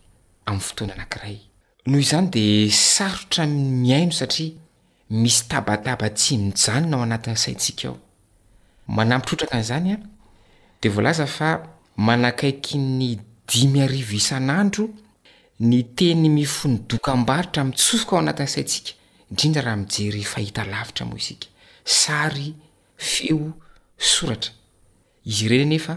'yoaaay 0.48 1.36
nohozany 1.90 2.28
de 2.34 2.44
sarotra 2.94 3.44
miaino 3.84 4.12
satria 4.12 4.50
misy 5.22 5.40
tabataba 5.50 6.08
tsy 6.18 6.34
mijanona 6.38 6.94
ao 6.96 7.02
anatn'nysaitsika 7.08 7.88
aoaapitroraka 7.90 9.58
n'zanyadeazafa 9.60 11.48
manakaiky 12.06 12.74
ny 12.98 13.06
dimy 13.50 13.78
arivo 13.86 14.14
isan'andro 14.20 14.84
ny 15.68 15.80
teny 15.98 16.28
mifonidokambaritra 16.36 17.60
mitsofoka 17.68 18.12
ao 18.14 18.20
anatin'ny 18.22 18.52
saitsika 18.54 18.90
indrindra 19.30 19.62
rahamijery 19.66 20.20
ahita 20.36 20.60
avitra 20.82 21.04
mo 21.08 21.14
izika 21.20 21.48
sary 22.00 22.48
feo 23.10 23.40
soratra 24.10 24.50
izy 25.30 25.42
ireny 25.46 25.66
nea 25.72 25.96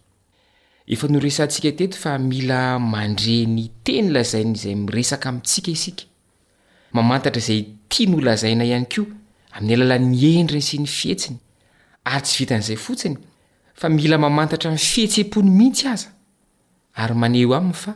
efa 0.87 1.07
no 1.07 1.19
resantsika 1.19 1.71
teto 1.71 1.97
fa 1.97 2.17
mila 2.17 2.79
mandre 2.79 3.45
ny 3.45 3.69
teny 3.85 4.09
lazaina 4.11 4.53
izay 4.55 4.75
miresaka 4.75 5.29
amintsika 5.29 5.69
isika 5.75 6.03
mamantatra 6.95 7.39
izay 7.43 7.61
tia 7.89 8.09
molazaina 8.13 8.63
ihany 8.65 8.87
koa 8.95 9.05
amin'ny 9.55 9.73
alalan'ny 9.75 10.37
endriny 10.41 10.63
sy 10.69 10.77
ny 10.81 10.87
fihetsiny 10.97 11.37
ary 12.11 12.23
tsy 12.25 12.37
vitan'izay 12.41 12.79
fotsiny 12.85 13.17
fa 13.79 13.85
mila 13.89 14.17
mamantatra 14.17 14.73
n 14.73 14.79
fihetsem-pony 14.89 15.49
mihitsy 15.57 15.85
aza 15.93 16.09
ary 16.97 17.15
maneo 17.21 17.53
aminy 17.57 17.77
fa 17.83 17.91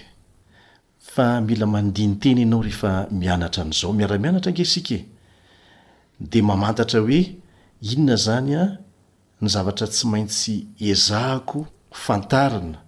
fa 1.12 1.40
mila 1.46 1.66
mandinyteny 1.74 2.40
anao 2.44 2.62
rehefa 2.66 2.90
mianatra 3.18 3.62
n'zao 3.68 3.90
miaramianatra 3.98 4.50
ngesika 4.52 4.98
de 6.30 6.38
mamantatra 6.48 6.98
hoe 7.04 7.20
inona 7.90 8.16
zany 8.24 8.52
a 8.56 8.60
ah, 8.62 8.68
ny 9.42 9.48
zavatra 9.54 9.86
tsy 9.92 10.04
maintsy 10.12 10.54
ezahako 10.90 11.60
fantarana 12.04 12.78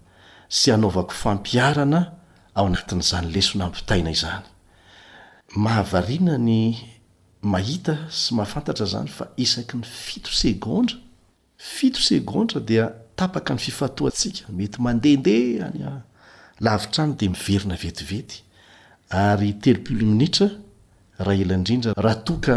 sy 0.48 0.72
anaovako 0.72 1.12
fampiarana 1.14 2.12
ao 2.54 2.66
anatin'izany 2.66 3.30
lesonampitaina 3.34 4.10
izany 4.10 4.44
mahavariana 5.64 6.36
ny 6.38 6.58
mahita 7.42 7.96
sy 8.10 8.34
mahafantatra 8.34 8.86
zany 8.86 9.08
fa 9.10 9.26
isaky 9.36 9.76
ny 9.80 9.84
fito 9.86 10.30
segondra 10.42 10.96
fito 11.58 12.00
segondra 12.00 12.60
dia 12.60 12.90
tapaka 13.16 13.54
ny 13.54 13.58
fifatoantsika 13.60 14.52
mety 14.52 14.80
mandeandea 14.82 15.66
any 15.66 15.82
lavitrany 16.60 17.16
de 17.18 17.28
miverina 17.28 17.76
vetivety 17.82 18.42
ary 19.10 19.52
telopilo 19.62 20.06
minitra 20.06 20.48
raha 21.18 21.40
ela 21.42 21.54
indrindra 21.58 21.90
raha 22.00 22.14
toka 22.24 22.56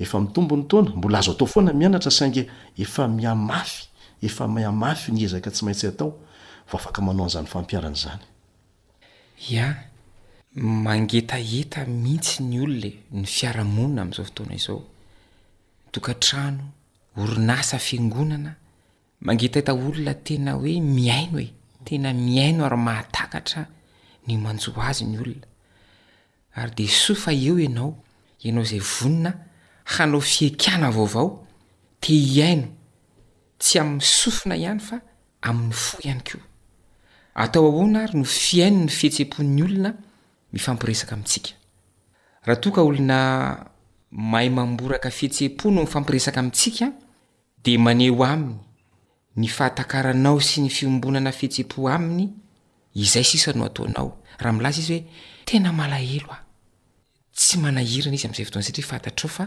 mitombony 0.00 0.66
nambolaazo 0.88 1.30
atao 1.32 1.46
foana 1.46 1.72
mianatra 1.72 2.10
sainge 2.10 2.48
efa 2.78 3.06
miamafy 3.08 3.86
efa 4.22 4.48
miamafy 4.48 5.12
ny 5.12 5.24
ezaka 5.24 5.50
tsy 5.50 5.64
maintsy 5.64 5.86
atao 5.86 6.14
vao 6.70 6.80
afakmanao 6.80 7.24
anzany 7.28 8.22
amiaanmangetaeta 10.56 11.84
mihitsy 11.86 12.42
ny 12.42 12.58
olona 12.62 12.88
e, 12.88 13.16
ny 13.16 13.26
fiaramonina 13.26 14.02
am'izao 14.02 14.24
fotaona 14.24 14.54
izao 14.54 14.80
dokantrano 15.92 16.64
orinasa 17.16 17.78
fiangonana 17.78 18.54
mangeta 19.20 19.58
heta 19.58 19.72
olona 19.72 20.14
tena 20.14 20.52
hoe 20.54 20.80
miaino 20.80 21.38
e 21.40 21.48
tena 21.84 22.12
miaino 22.12 22.64
ary 22.66 22.76
mahatakatra 22.76 23.66
ny 24.26 24.36
manjo 24.38 24.70
azy 24.80 25.04
nyolona 25.04 25.46
ary 26.54 26.72
de 26.76 26.88
sofa 26.88 27.32
eo 27.32 27.58
ianao 27.58 27.94
ianao 28.44 28.64
zay 28.64 28.80
vonona 28.80 29.32
hanao 29.96 30.20
fiekana 30.20 30.90
vaovao 30.90 31.46
te 32.00 32.12
iaino 32.14 32.66
tsy 33.58 33.78
aminy 33.80 34.00
sofina 34.00 34.56
ihany 34.56 34.78
fa 34.80 35.00
y 36.04 36.12
yanyeonna 42.76 43.70
mahay 44.10 44.50
mamboraka 44.50 45.10
fihetsepo 45.10 45.70
no 45.70 45.82
mifampiresaka 45.82 46.40
amitsika 46.40 46.92
de 47.64 47.78
maneho 47.78 48.24
aminy 48.24 48.58
ny 49.36 49.46
fahatakaranao 49.48 50.40
sy 50.40 50.60
ny 50.60 50.68
fiombonana 50.68 51.32
fihetsepo 51.32 51.88
aminy 51.88 52.28
izay 52.94 53.24
sisano 53.24 53.64
ataonao 53.64 54.18
aaionaizyay 54.40 55.02
oyo 58.56 59.46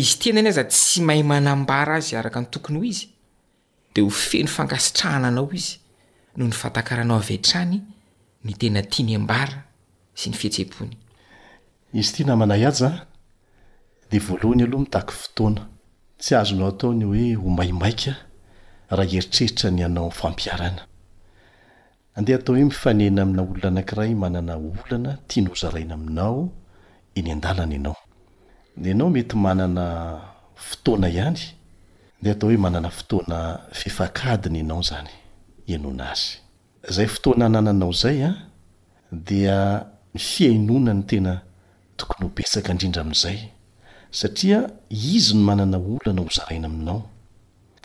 izy 0.00 0.28
enany 0.30 0.48
aa 0.58 0.64
tsy 0.64 1.00
mahay 1.06 1.22
manambara 1.22 1.94
azy 1.96 2.16
arak 2.16 2.36
nytokony 2.36 2.78
ho 2.78 2.84
izy 2.84 3.06
de 3.94 4.02
ofeno 4.02 4.48
fanasitraananao 4.56 5.48
izy 5.54 5.76
izy 11.94 12.10
ti 12.14 12.22
namanay 12.26 12.66
azaa 12.66 13.06
de 14.10 14.18
voalohany 14.26 14.62
aloha 14.66 14.78
mitahako 14.82 15.12
fotoana 15.20 15.62
tsy 16.22 16.32
azonao 16.34 16.68
ataony 16.70 17.04
hoe 17.10 17.28
ho 17.40 17.48
maimaika 17.58 18.12
raha 18.98 19.14
eritreritra 19.18 19.68
ny 19.76 19.82
anao 19.86 20.10
fampiaraana 20.20 20.82
andeh 22.16 22.36
atao 22.38 22.54
hoe 22.54 22.64
mifanena 22.70 23.20
amina 23.22 23.42
olona 23.42 23.64
anankiray 23.68 24.12
manana 24.22 24.52
olana 24.56 25.18
tia 25.28 25.42
no 25.44 25.50
ozaraina 25.56 25.94
aminao 25.98 26.38
eny 27.18 27.30
an-dalana 27.32 27.72
ianao 27.78 27.96
de 28.82 28.88
anao 28.90 29.08
mety 29.16 29.36
manana 29.46 29.84
fotoana 30.66 31.06
ihany 31.14 31.38
de 32.22 32.28
atao 32.30 32.48
hoe 32.50 32.56
manana 32.64 32.90
fotoana 32.98 33.38
fefakadiny 33.78 34.58
ianao 34.60 34.82
zany 34.90 35.10
ooananao 35.72 37.92
zaya 37.92 38.28
ah, 38.28 38.36
dia 39.10 39.84
ny 40.14 40.18
fiainona 40.20 40.92
ny 40.94 41.02
tena 41.08 41.42
tokony 41.96 42.24
ho 42.26 42.32
betsaka 42.36 42.72
indrindra 42.74 43.00
amin'izay 43.02 43.38
satria 44.10 44.58
izy 44.90 45.32
ny 45.36 45.42
manana 45.48 45.78
olana 45.92 46.20
ho 46.24 46.28
zahaina 46.36 46.68
aminao 46.68 47.00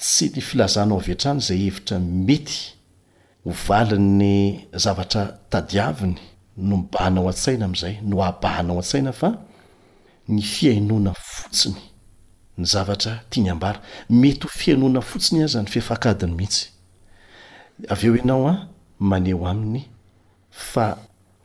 tsy 0.01 0.25
ny 0.35 0.41
filazanao 0.47 0.97
avy 1.01 1.11
antrany 1.15 1.39
zay 1.47 1.59
hevitra 1.65 1.97
mety 2.27 2.57
ho 3.45 3.51
valin 3.65 4.05
ny 4.19 4.33
zavatra 4.83 5.23
tadiaviny 5.51 6.15
no 6.67 6.73
mbaana 6.83 7.17
ao 7.21 7.27
an-tsaina 7.31 7.65
am'izay 7.69 7.95
no 8.09 8.13
ahbahanao 8.29 8.77
an-tsaina 8.81 9.11
fa 9.21 9.29
ny 10.33 10.41
fiainoana 10.53 11.11
fotsiny 11.35 11.79
ny 12.59 12.65
zavatra 12.73 13.11
tiany 13.29 13.49
ambara 13.55 13.79
mety 14.21 14.41
ho 14.45 14.49
fiainona 14.61 14.99
fotsiny 15.09 15.39
azy 15.47 15.57
ny 15.63 15.69
fihafahankadiny 15.75 16.33
mihitsy 16.39 16.63
avy 17.87 18.07
eo 18.07 18.15
ianao 18.15 18.47
a 18.49 18.67
maneo 18.99 19.47
aminy 19.47 19.81
fa 20.51 20.97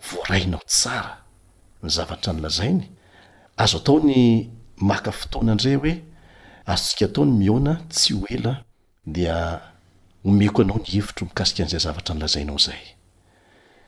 voarainao 0.08 0.60
tsara 0.66 1.12
ny 1.82 1.88
zavatra 1.96 2.32
ny 2.32 2.40
lazainy 2.40 2.86
azo 3.62 3.76
ataony 3.78 4.50
maka 4.88 5.10
fotoana 5.18 5.52
indray 5.52 5.74
hoe 5.80 5.94
asika 6.72 7.04
ataony 7.06 7.32
mihoana 7.38 7.74
tsy 7.92 8.12
ho 8.18 8.26
ela 8.34 8.52
dia 9.14 9.36
omeko 10.24 10.62
anao 10.62 10.78
ny 10.78 10.86
hevitro 10.92 11.22
mikasika 11.26 11.60
an'izay 11.62 11.80
zavatra 11.86 12.14
nylazainao 12.14 12.58
zay 12.66 12.84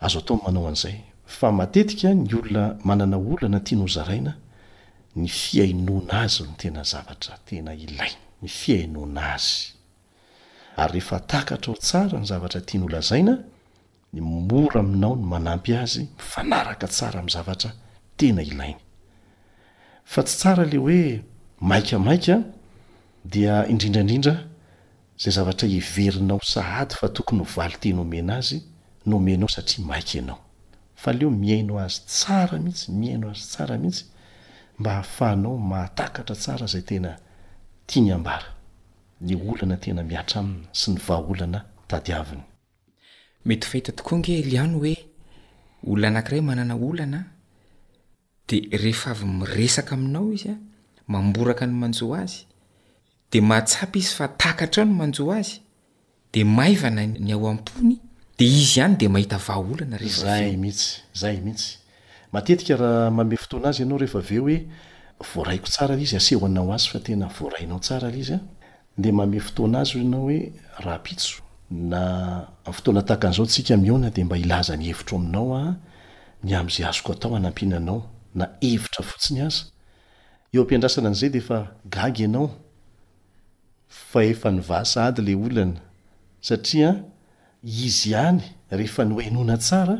azo 0.05 0.19
ataony 0.19 0.41
manao 0.45 0.69
an'izay 0.69 0.97
fa 1.37 1.53
matetika 1.53 2.15
ny 2.15 2.31
olona 2.35 2.63
manana 2.85 3.17
ola 3.17 3.49
na 3.49 3.57
atiano 3.59 3.83
ho 3.85 3.89
zaraina 3.97 4.33
ny 5.17 5.29
fiainoana 5.29 6.15
azy 6.25 6.43
ny 6.43 6.55
tena 6.61 6.83
zavatra 6.83 7.35
tena 7.47 7.75
ilaia 7.75 8.17
ny 8.43 8.49
fiainoana 8.49 9.35
azy 9.35 9.76
ary 10.77 10.93
rehefa 10.93 11.21
takatra 11.21 11.71
ao 11.75 11.79
tsara 11.79 12.19
ny 12.19 12.27
zavatra 12.27 12.61
tia 12.61 12.81
ny 12.81 12.87
olazaina 12.87 13.39
mbora 14.13 14.81
aminao 14.81 15.17
ny 15.17 15.25
manampy 15.25 15.77
azy 15.77 16.05
mifanaraka 16.17 16.87
tsara 16.89 17.21
m' 17.23 17.29
zavatra 17.29 17.73
tena 18.17 18.43
ilainy 18.43 18.77
fa 20.05 20.23
tsy 20.23 20.37
tsara 20.39 20.65
le 20.65 20.79
hoe 20.79 21.23
maikamaika 21.61 22.37
dia 23.25 23.67
indrindraindrindra 23.69 24.35
zay 25.21 25.33
zavatra 25.33 25.69
iverinao 25.69 26.41
sahady 26.43 26.95
fa 26.95 27.09
tokony 27.09 27.39
ho 27.41 27.47
valy 27.57 27.77
tinoomena 27.81 28.37
azy 28.37 28.59
noenaoatia 29.07 30.35
aaoomiainao 31.07 31.79
azy 31.81 32.01
saramihitsy 32.07 32.93
mihaino 32.93 33.29
azy 33.31 33.43
tsara 33.53 33.77
mihitsy 33.79 34.05
mba 34.79 34.91
hahafahanao 34.91 35.59
mahatakatra 35.59 36.37
tsara 36.37 36.67
zay 36.67 36.83
tena 36.83 37.19
tiany 37.87 38.13
ambara 38.15 38.56
a 39.21 39.25
tokoa 43.97 44.19
nge 44.19 44.37
li 44.45 44.57
any 44.59 44.75
hoe 44.75 44.97
olanakiray 45.87 46.41
manana 46.41 46.75
olana 46.75 47.21
de 48.49 48.59
rehefa 48.83 49.11
avy 49.15 49.25
miresaka 49.41 49.93
aminao 49.97 50.33
izy 50.37 50.49
a 50.53 50.57
mamboraka 51.13 51.65
ny 51.67 51.73
manjoa 51.83 52.19
azy 52.25 52.39
de 53.33 53.41
mahatsapy 53.41 53.99
izy 53.99 54.15
fa 54.19 54.27
takahatrao 54.43 54.85
ny 54.89 54.95
manjo 55.01 55.25
azy 55.39 55.55
de 56.33 56.41
maivana 56.57 57.03
ny 57.27 57.33
ao 57.35 57.47
ampony 57.51 57.97
de 58.39 58.45
izy 58.45 58.79
iany 58.81 58.95
de 58.97 59.07
mahita 59.09 59.39
vaolana 59.39 59.97
reahe 59.97 60.55
otoaa 63.43 63.69
azy 63.71 63.83
anaoeeoeako 63.83 65.93
a 65.93 65.95
iy 65.97 66.17
asehnaoazy 66.19 66.89
fa 66.93 66.99
tena 67.05 67.27
voranao 67.37 67.81
saraizy 67.83 68.39
de 68.99 69.11
maome 69.13 69.39
fotoana 69.45 69.79
azy 69.85 69.97
o 69.97 70.01
enao 70.07 70.21
hoe 70.27 70.39
rahapitso 70.85 71.35
na 71.93 72.01
fotoana 72.77 73.03
takan'zao 73.11 73.45
sika 73.55 73.75
miona 73.85 74.09
de 74.15 74.23
mba 74.25 74.37
ilazanyevitro 74.45 75.15
aminaony 75.19 76.53
azay 76.59 76.85
azoko 76.91 77.11
atao 77.15 77.33
anampinanao 77.39 77.99
na 78.39 78.47
evitra 78.73 79.03
fotsiny 79.11 79.41
azeompiandrasana 79.47 81.09
n'zay 81.13 81.31
defaa 81.39 81.65
aanvasa 84.47 84.99
ady 85.09 85.21
le 85.27 85.33
ona 85.45 85.65
saia 86.47 86.91
izy 87.87 88.09
iany 88.11 88.39
rehefa 88.79 89.03
ny 89.05 89.15
enona 89.29 89.57
tsara 89.67 89.97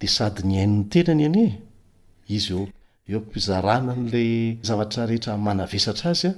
de 0.00 0.06
sady 0.16 0.42
ny 0.48 0.54
aino 0.62 0.76
ny 0.78 0.84
tenany 0.92 1.22
aneizeeomizarananla 1.28 4.22
zavatra 4.68 5.02
reetra 5.10 5.32
manavesatra 5.46 6.08
azy 6.14 6.30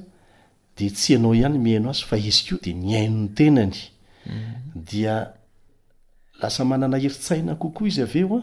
e 0.78 0.86
tsy 0.90 1.18
nao 1.18 1.32
anyao 1.32 1.90
azykd 1.90 2.66
naoi 3.58 5.20
lasa 6.42 6.64
manana 6.64 6.96
heritsaina 7.02 7.54
kokoa 7.58 7.88
izy 7.90 8.02
av 8.04 8.14
eoa 8.16 8.38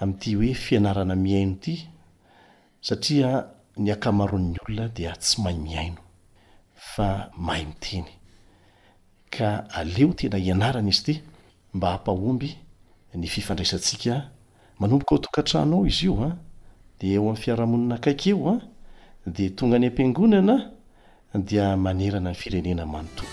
mt 0.10 0.22
oe 0.40 0.54
fianarana 0.66 1.16
mihaino 1.16 1.56
ty 1.64 1.76
satria 2.88 3.30
ny 3.82 3.90
akamaronnyolona 3.94 4.86
dia 4.96 5.12
tsy 5.22 5.36
mahay 5.42 5.58
miaino 5.66 6.02
fa 6.94 7.10
mahay 7.46 7.66
miteny 7.70 8.12
ka 9.32 9.68
aleo 9.70 10.14
tena 10.14 10.38
hianarana 10.38 10.90
izy 10.90 11.00
ity 11.12 11.22
mba 11.74 11.88
hampahomby 11.94 12.56
ny 13.16 13.28
fifandraisantsika 13.28 14.14
manomboka 14.80 15.12
ao 15.16 15.18
tokantrahanoao 15.22 15.86
izy 15.88 16.06
io 16.08 16.22
a 16.26 16.30
de 17.00 17.08
eo 17.14 17.22
amin'ny 17.22 17.42
fiarahamonina 17.42 17.96
akaikeo 17.96 18.50
a 18.52 18.56
de 19.36 19.50
tonga 19.50 19.76
any 19.78 19.86
ampiangonana 19.86 20.56
dia 21.34 21.78
manerana 21.78 22.32
ny 22.32 22.36
firenena 22.36 22.86
mano 22.86 23.08
too 23.16 23.26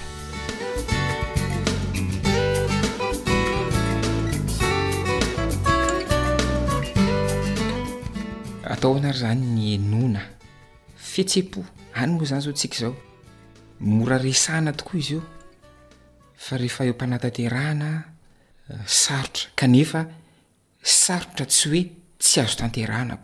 atao 8.65 8.97
anary 8.97 9.19
zany 9.19 9.41
ny 9.55 9.75
enona 9.75 10.21
fhetsepo 10.97 11.65
any 11.95 12.13
moa 12.13 12.25
zany 12.25 12.41
zao 12.43 12.53
tsika 12.53 12.79
zao 12.79 12.95
mora 13.81 14.19
resahana 14.19 14.73
tokoa 14.73 14.99
izy 15.01 15.13
io 15.15 15.23
fa 16.45 16.57
rehefa 16.59 16.85
eo 16.85 16.93
mpanatanterahana 16.93 18.05
eh, 18.71 18.77
sarotra 18.87 19.67
e 19.71 19.85
sarotra 20.83 21.47
tsy 21.47 21.69
oe 21.69 21.85
tsy 22.19 22.41
azo 22.41 22.55
tanteahana 22.57 23.15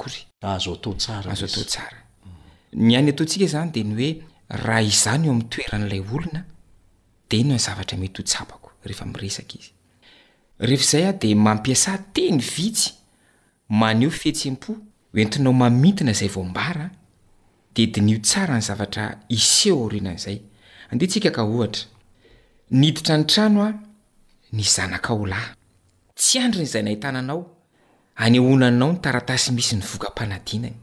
oyazo 0.43 0.97
aoyy 1.09 2.97
atosikaan 3.11 3.73
deyoe 3.75 4.11
rah 4.49 4.87
izany 4.87 5.25
eo 5.27 5.31
am'nytoeran'lay 5.33 6.01
olona 6.01 6.45
denoanzavatra 7.31 7.99
mety 7.99 8.21
hotsapako 8.23 8.69
eiesade 10.61 11.35
mampiasa 11.35 11.99
teny 12.15 12.39
vitsy 12.57 12.91
maneo 13.69 14.11
fihetsempo 14.11 14.73
entinao 15.15 15.53
mamitina 15.53 16.11
izay 16.11 16.29
vombara 16.29 16.91
deotsaany 17.77 18.61
zavatra 18.69 19.05
iseo 19.29 19.89
ainan'zay 19.93 20.37
ade 20.93 21.07
sika 21.11 21.31
kaohtra 21.31 21.85
niditra 22.71 23.17
ny 23.19 23.25
trano 23.27 23.63
a 23.67 23.75
ny 24.55 24.63
zanaka 24.63 25.11
olahy 25.15 25.51
tsy 26.15 26.39
andro 26.39 26.61
n'izay 26.63 26.83
nahitananao 26.87 27.39
anyonanao 28.23 28.91
nytaratasy 28.95 29.51
misy 29.57 29.75
nyvokaadaereny 29.77 30.75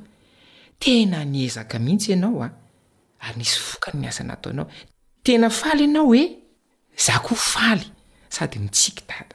tena 0.79 1.25
nyezaka 1.25 1.79
mihitsy 1.81 2.13
anaoa 2.13 2.49
ary 3.25 3.37
nisy 3.39 3.57
vokany 3.65 3.99
miasanataonao 4.01 4.67
tena 5.25 5.47
faly 5.49 5.81
ianao 5.85 6.07
oe 6.13 6.23
za 7.05 7.15
ko 7.19 7.35
faly 7.35 7.83
sady 8.29 8.59
mitsiky 8.59 9.03
dad 9.09 9.34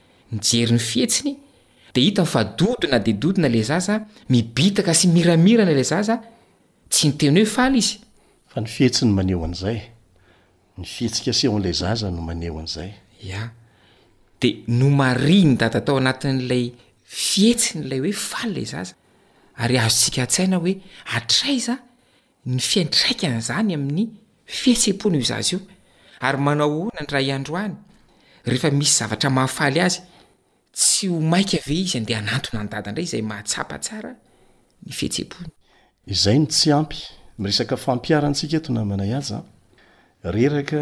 nyjery 0.31 0.71
ny 0.79 0.79
fihetsiny 0.79 1.35
dehitanyfadodina 1.95 2.99
de 3.03 3.11
doina 3.13 3.49
lay 3.51 3.63
za 3.67 3.79
za 3.83 3.97
mibitaka 4.29 4.93
sy 4.95 5.07
miramiranala 5.11 5.83
za 5.83 5.99
za 6.07 6.17
tsy 6.89 7.07
nyteny 7.11 7.43
hoea 7.45 7.75
iz 7.75 7.89
fa 8.47 8.61
ny 8.61 8.67
fihetsiny 8.67 9.11
maneho 9.11 9.43
an'zay 9.47 9.81
ny 10.79 10.85
fihetsika 10.85 11.33
seo 11.35 11.59
nlay 11.59 11.73
zaza 11.75 12.11
no 12.11 12.21
maneho 12.23 12.59
a'zay 12.63 12.91
o 14.41 14.47
ny 14.67 15.55
dad'layfieinylay 15.61 17.99
oela 17.99 18.65
zoioeaza 19.99 21.75
ny 22.45 22.59
fiaitraikan'zany 22.69 23.73
amin'ny 23.75 24.05
fihetseona 24.45 25.19
zazy 25.31 25.55
oarymanaoona 26.21 27.01
nra 27.05 27.19
adroanyehefa 27.37 28.69
misy 28.77 28.95
zavatraaaayay 28.99 29.93
tsy 30.75 31.07
ho 31.07 31.19
maika 31.19 31.57
ave 31.57 31.75
izy 31.75 31.97
ande 31.99 32.15
anatony 32.15 32.61
anydadaindray 32.61 33.05
zay 33.05 33.21
mahatsapa 33.21 33.77
tsara 33.79 34.11
ny 34.85 34.91
fetsepony 34.99 35.49
zay 36.23 36.39
ny 36.39 36.47
tsy 36.47 36.71
ampy 36.75 36.97
miresaka 37.37 37.75
fampiarantsika 37.85 38.55
etonamanay 38.61 39.13
aza 39.19 39.39
reraka 40.35 40.81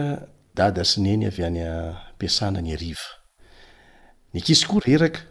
dada 0.57 0.83
sy 0.85 0.97
neny 1.05 1.23
avy 1.29 1.41
anympiasana 1.49 2.59
ny 2.61 2.71
ariva 2.77 3.07
ny 4.33 4.37
akizi 4.39 4.65
koa 4.69 4.81
reraka 4.85 5.21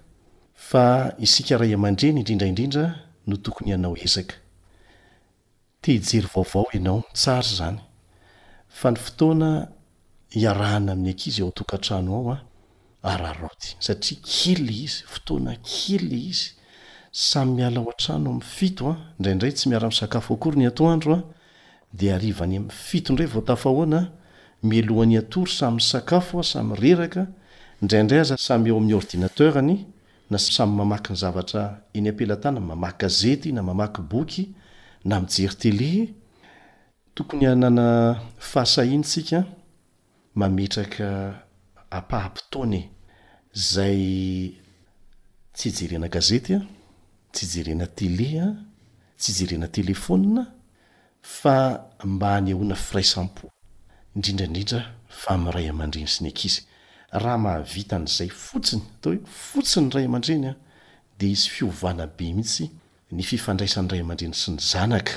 fa 0.70 0.84
isika 1.26 1.54
raamandre 1.60 2.08
ny 2.12 2.20
indrindraindrindra 2.24 2.84
notokonyanao 3.28 3.94
ezakathijey 4.06 6.20
vaovao 6.34 6.66
enaotsa 6.78 7.32
zanyany 7.58 7.82
fotoana 9.02 9.50
hiaahana 10.36 10.90
amin'ny 10.92 11.10
akizy 11.14 11.40
eo 11.42 11.50
tokantrano 11.60 12.10
aoa 12.18 12.38
satria 13.78 14.18
kel 14.26 14.68
izy 14.70 15.04
otoana 15.16 15.54
kel 15.62 16.12
izy 16.12 16.52
samy 17.12 17.52
miala 17.58 17.78
ao 17.80 17.90
antrano 17.90 18.30
am'y 18.30 18.42
fitoa 18.44 18.90
ah. 18.92 18.98
idraday 19.20 19.52
tsy 19.52 19.68
miaramsakafo 19.68 20.34
aory 20.40 20.56
ny 20.58 20.64
aaoy 20.66 21.04
seeoa' 21.94 22.64
ôrdinater 28.94 29.86
na 30.30 30.38
samy 30.38 30.76
mamaky 30.76 31.12
ny 31.12 31.16
zavatra 31.16 31.80
eny 31.94 32.08
ampelatana 32.08 32.60
mamaky 32.60 32.98
gazety 32.98 33.52
na 33.52 33.62
mamaky 33.62 34.02
boky 34.02 34.54
na 35.04 35.20
mijeritee 35.20 36.14
toony 37.14 37.46
anana 37.46 38.14
fahasahiny 38.38 39.04
sika 39.04 39.44
mametraka 40.34 41.32
apaham-pitaonye 41.90 42.90
zay 43.54 44.54
tsijerena 45.54 46.08
gazeta 46.08 46.56
a 46.60 46.64
tsyjerena 47.32 47.86
tele 47.96 48.28
a 48.40 48.46
tsyjerena 49.18 49.68
telefôna 49.76 50.42
fa 51.22 51.56
mba 52.04 52.28
hany 52.34 52.52
hoana 52.54 52.74
firaisampo 52.86 53.44
indrindraindrindra 54.16 54.80
fa 55.20 55.32
miray 55.42 55.66
aman-dreny 55.72 56.08
sy 56.12 56.20
ny 56.24 56.30
ankizy 56.32 56.60
raha 57.22 57.38
mahavitan'zay 57.44 58.28
fotsiny 58.46 58.84
atao 58.92 59.12
hoe 59.16 59.24
fotsiny 59.48 59.88
ray 59.94 60.04
ama-dreny 60.08 60.48
a 60.52 60.54
dea 61.18 61.32
izy 61.36 61.48
fiovana 61.56 62.04
be 62.16 62.26
mihitsy 62.36 62.64
ny 63.16 63.22
fifandraisan'ny 63.30 63.90
ray 63.92 64.02
aman-dreny 64.04 64.36
sy 64.42 64.50
ny 64.54 64.60
zanaka 64.72 65.16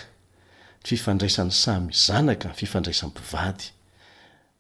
ny 0.80 0.88
fifandraisany 0.88 1.52
samy 1.64 1.92
zanaka 2.06 2.48
yfifandraisam-pivady 2.56 3.66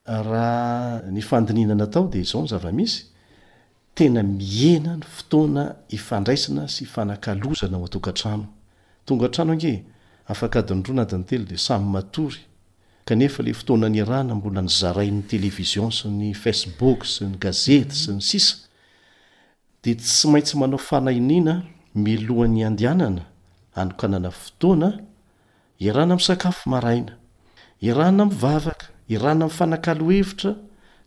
rahany 0.05 1.21
fandinina 1.21 1.75
natao 1.75 2.07
de 2.07 2.19
izao 2.21 2.41
ny 2.41 2.47
zavamisy 2.47 3.05
tena 3.95 4.23
mihena 4.23 4.97
ny 4.97 5.03
fotoana 5.03 5.75
ifandraisana 5.89 6.67
sy 6.67 6.85
fanakalozana 6.85 7.77
o 7.77 7.85
atokantrano 7.85 8.47
tongatrano 9.05 9.51
ange 9.53 9.85
afaka 10.27 10.59
adinydrona 10.59 11.01
adinytelo 11.01 11.45
de 11.45 11.57
samy 11.57 11.85
matory 11.85 12.39
kanefale 13.05 13.53
fotoana 13.53 13.89
nyrana 13.89 14.35
mbola 14.35 14.61
nyzarai'ny 14.61 15.21
televizion 15.27 15.91
sy 15.91 16.07
ny 16.09 16.33
facebook 16.33 17.05
sy 17.05 17.25
ny 17.29 17.37
gazeta 17.37 17.93
sy 17.93 18.11
ny 18.17 18.23
s 18.43 18.47
de 19.83 19.93
tsy 19.95 20.27
maintsy 20.27 20.57
manao 20.57 20.77
fanainina 20.79 21.61
milohan'ny 21.93 22.63
andanana 22.65 23.25
anokanana 23.77 24.31
fotoana 24.31 24.97
irana 25.79 26.15
msakafo 26.15 26.69
maraina 26.69 27.13
irana 27.81 28.25
mvavaka 28.25 28.87
irana 29.13 29.45
amin'fanakalo 29.45 30.05
hevitra 30.11 30.51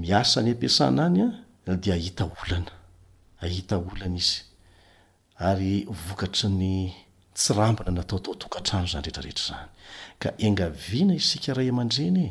miasa 0.00 0.40
ny 0.42 0.50
ampiasana 0.56 1.02
anya 1.06 1.28
dia 1.82 1.94
ahita 1.94 2.24
olana 2.40 2.72
ahita 3.44 3.76
olana 3.78 4.16
izy 4.22 4.40
ary 5.48 5.74
vokatry 6.06 6.48
ny 6.60 6.74
tsirambina 7.36 7.90
nataotao 7.98 8.34
tokatrano 8.42 8.86
zany 8.92 9.04
rehtrarehetra 9.06 9.44
zany 9.56 9.68
ka 10.22 10.28
engaviana 10.46 11.14
isika 11.20 11.50
rayaman-dreny 11.58 12.22
e. 12.28 12.30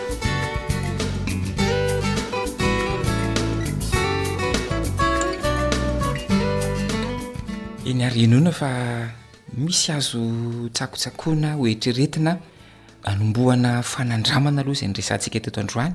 eny 7.85 8.03
ariinona 8.05 8.51
fa 8.53 8.69
misy 9.57 9.89
azo 9.91 10.19
tsakotsakohana 10.73 11.53
hoetreretina 11.59 12.37
anombohana 13.09 13.81
fanandramana 13.83 14.61
aloha 14.61 14.75
izay 14.77 14.89
nyresantsika 14.89 15.39
to 15.39 15.49
eto 15.49 15.61
androany 15.61 15.93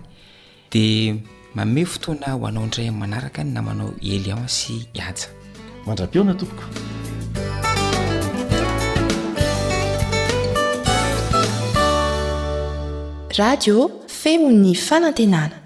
dia 0.72 1.14
mamey 1.54 1.84
fotoana 1.86 2.34
hoanaondray 2.40 2.88
a' 2.90 2.98
manaraka 3.02 3.44
ny 3.44 3.50
na 3.54 3.62
manao 3.62 3.92
elianse 4.14 4.74
iasa 4.98 5.28
mandrabiona 5.86 6.34
tompoka 6.34 6.64
radio 13.38 13.76
femo 14.20 14.50
'ny 14.50 14.74
fanantenana 14.86 15.65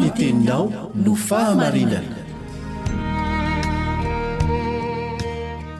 ny 0.00 0.08
teninao 0.18 0.64
no 1.04 1.12
fahamarinana 1.28 2.18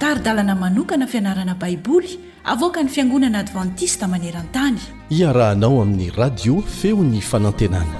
taridalana 0.00 0.54
manokana 0.62 1.06
fianarana 1.12 1.54
baiboly 1.62 2.12
avoaka 2.52 2.80
ny 2.82 2.88
fiangonana 2.94 3.38
advantista 3.44 4.04
maneran-tany 4.14 4.78
iarahanao 5.20 5.74
amin'ny 5.84 6.08
radio 6.22 6.54
feo 6.78 7.04
ny 7.04 7.20
fanantenana 7.32 7.98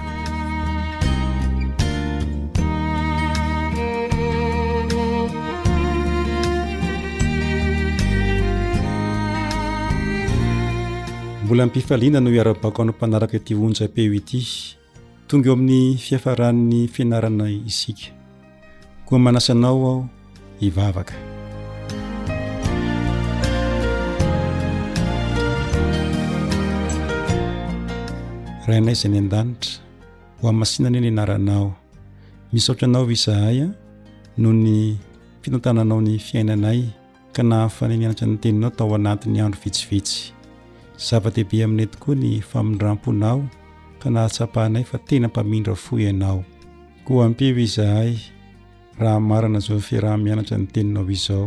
mbola 11.44 11.66
mpifaliana 11.66 12.20
no 12.20 12.30
iarabako 12.34 12.82
any 12.82 12.90
mpanaraka 12.96 13.38
ti 13.38 13.54
onja-peo 13.54 14.12
ity 14.20 14.42
tonga 15.30 15.48
eo 15.50 15.54
amin'ny 15.58 15.86
fiafaran'ny 16.04 16.80
fianaranay 16.94 17.54
isika 17.70 18.08
koa 19.06 19.18
manasanao 19.24 19.72
aho 19.82 19.94
hivavaka 20.60 21.14
rainay 28.70 28.94
zay 29.00 29.10
ny 29.12 29.18
an-danitra 29.22 29.72
ho 30.38 30.44
a 30.48 30.52
masinana 30.60 30.98
ny 31.04 31.08
anaranao 31.12 31.66
misaotranao 32.54 33.04
izahay 33.16 33.58
a 33.66 33.68
noho 34.40 34.54
ny 34.64 34.72
fitantananao 35.42 36.00
ny 36.06 36.12
fiainanay 36.26 36.80
ka 37.34 37.40
nahafana 37.50 37.94
nianatra 37.98 38.26
ny 38.30 38.36
teninao 38.42 38.70
tao 38.78 38.90
anatin'ny 38.98 39.38
andro 39.44 39.58
vitsivetsy 39.64 40.18
zava-dehibe 41.04 41.64
aminy 41.66 41.86
tokoa 41.92 42.14
ny 42.22 42.30
famindramponao 42.50 43.38
fanahatsapahanay 44.00 44.84
fa 44.84 44.98
tena 45.00 45.28
mpamindra 45.28 45.74
foianao 45.74 46.44
ko 47.06 47.22
ampioy 47.22 47.62
izahay 47.64 48.16
raha 49.00 49.20
marana 49.20 49.58
zofiraha-mianatra 49.58 50.56
ny 50.60 50.66
teninao 50.72 51.10
izao 51.16 51.46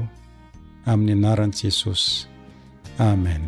amin'ny 0.92 1.14
anaran'i 1.18 1.58
jesosy 1.64 2.26
amen 3.10 3.42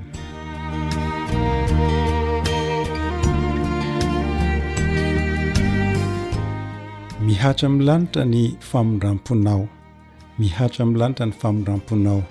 mihatra 7.27 7.65
ami 7.69 7.81
lanitra 7.89 8.23
ny 8.33 8.41
famondramponao 8.69 9.63
mihatra 10.41 10.79
amiy 10.85 10.97
lanitra 11.01 11.25
ny 11.29 11.33
famondramponao 11.41 12.21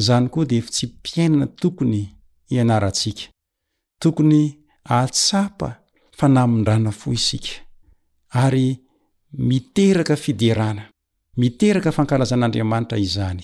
zany 0.05 0.27
koa 0.33 0.45
dea 0.49 0.61
ftsy 0.65 0.85
mpiainana 0.87 1.47
tokony 1.59 2.03
hianarantsika 2.49 3.23
tokony 4.01 4.43
atsapa 4.99 5.69
fanamindrana 6.17 6.91
fo 6.91 7.11
isika 7.13 7.51
ary 8.29 8.77
miteraka 9.33 10.15
fiderana 10.15 10.83
miteraka 11.37 11.91
fankalazan'andriamanitra 11.97 12.97
izany 13.05 13.43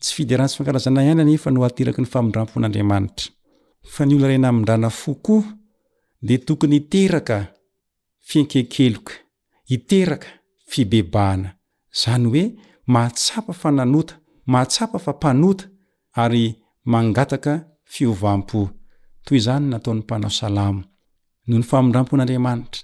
tsy 0.00 0.10
fideranatsy 0.16 0.56
fankalazana 0.58 1.00
ihany 1.06 1.20
anefa 1.24 1.48
no 1.54 1.60
ateraky 1.68 2.00
ny 2.02 2.08
famindramfon'andriamanitra 2.14 3.26
fa 3.92 4.02
ny 4.06 4.12
ola 4.16 4.26
ray 4.30 4.38
namindrana 4.44 4.88
fo 5.00 5.14
koa 5.26 5.44
de 6.26 6.34
tokony 6.46 6.76
iteraka 6.80 7.36
fienkekeloka 8.28 9.12
iteraka 9.76 10.28
fibebahana 10.70 11.50
zany 12.00 12.24
hoe 12.32 12.44
matsapa 12.94 13.52
fananota 13.62 14.14
mahtsapa 14.46 14.98
fapanota 14.98 15.64
ary 16.22 16.46
mangataka 16.92 17.52
fiovampotoy 17.92 19.38
zany 19.44 19.66
nataony 19.72 20.00
mpana 20.06 20.28
noony 21.46 21.62
fandrampon'anamanitra 21.70 22.82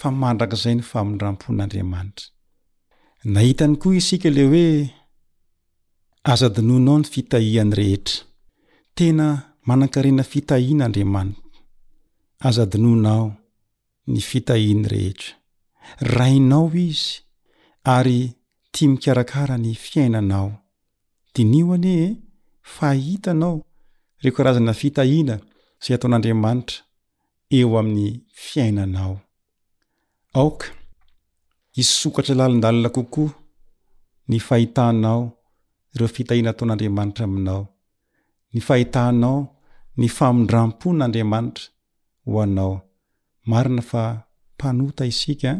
famandrak 0.00 0.52
zay 0.62 0.74
ny 0.78 0.82
famndraponadramanitra 0.90 2.26
nahitany 3.24 3.76
koa 3.76 3.94
isika 3.96 4.30
ley 4.30 4.46
hoe 4.48 4.90
azadinoanao 6.32 6.98
ny 6.98 7.08
fitahiany 7.14 7.74
rehetra 7.78 8.18
tena 8.96 9.26
manankarena 9.66 10.22
fitahiana 10.32 10.84
andriamanitra 10.84 11.42
azadinonao 12.48 13.26
ny 14.12 14.20
fitahiany 14.30 14.84
rehetra 14.92 15.34
rainao 16.16 16.66
izy 16.88 17.08
ary 17.96 18.20
tia 18.72 18.88
mikarakara 18.92 19.54
ny 19.58 19.72
fiainanao 19.84 20.50
dinio 21.34 21.72
ane 21.76 21.96
fahitanao 22.74 23.58
reo 24.22 24.32
karazana 24.36 24.72
fitahiana 24.80 25.34
zay 25.84 25.94
ataon'andriamanitra 25.96 26.78
eo 27.58 27.70
amin'ny 27.80 28.06
fiainanao 28.44 29.16
aoka 30.38 30.66
i 31.80 31.82
sokatra 31.82 32.34
lalindalina 32.34 32.88
kokoa 32.92 33.30
ny 34.30 34.38
fahitanao 34.48 35.20
reo 35.98 36.08
fitahiana 36.14 36.50
ataon'andriamanitra 36.52 37.24
aminao 37.28 37.62
ny 38.52 38.60
fahitanao 38.68 39.38
ny 40.00 40.06
famindrampo 40.16 40.86
n'andriamanitra 40.98 41.64
ho 42.28 42.34
anao 42.44 42.74
marina 43.50 43.82
fa 43.90 44.02
mpanota 44.54 45.02
isika 45.12 45.46
eh? 45.52 45.58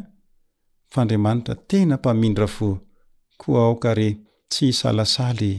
fa 0.93 0.99
andriamanitra 1.03 1.55
tena 1.71 1.95
mpamindra 2.01 2.47
fo 2.57 2.69
koa 3.41 3.59
aokare 3.67 4.09
tsy 4.51 4.67
hsalasaly 4.77 5.53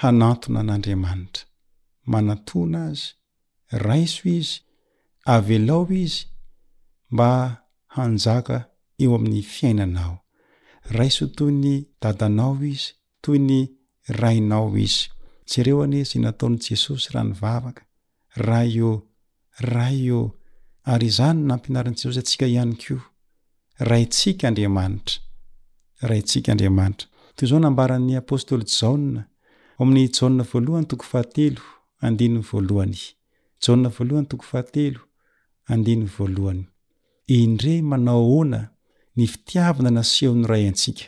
hanatona 0.00 0.60
n'andriamanitra 0.66 1.44
manatoana 2.12 2.78
azy 2.90 3.04
raiso 3.86 4.22
izy 4.38 4.54
avelao 5.34 5.84
izy 6.04 6.20
mba 7.12 7.28
hanjaka 7.96 8.56
eo 9.02 9.12
amin'ny 9.16 9.42
fiainanao 9.54 10.14
raiso 10.96 11.24
toy 11.36 11.52
ny 11.62 11.72
dadanao 12.02 12.54
izy 12.72 12.88
toy 13.24 13.38
ny 13.48 13.56
rainao 14.20 14.66
izy 14.86 15.02
syreo 15.50 15.78
ane 15.84 15.98
za 16.10 16.16
nataony 16.24 16.58
jesosy 16.66 17.06
raha 17.14 17.26
ny 17.28 17.34
vavaka 17.42 17.82
ray 18.48 18.72
o 18.90 18.92
ray 19.74 20.00
o 20.18 20.20
ary 20.92 21.06
izany 21.12 21.38
nampianaranjesosy 21.50 22.18
atsika 22.22 22.46
ihany 22.52 22.74
kio 22.82 23.00
ntka 23.82 24.44
adriamanitra 26.52 27.00
toyzao 27.36 27.58
naban'y 27.64 28.14
apôsty 28.20 28.52
ja 28.78 28.90
oamn'yja 29.80 30.42
voalonytoahateyo 33.96 35.00
ahae 35.72 38.58
ny 39.16 39.26
fitiavana 39.26 39.90
naseho 39.90 40.34
ny 40.34 40.46
ray 40.46 40.66
antsika 40.68 41.04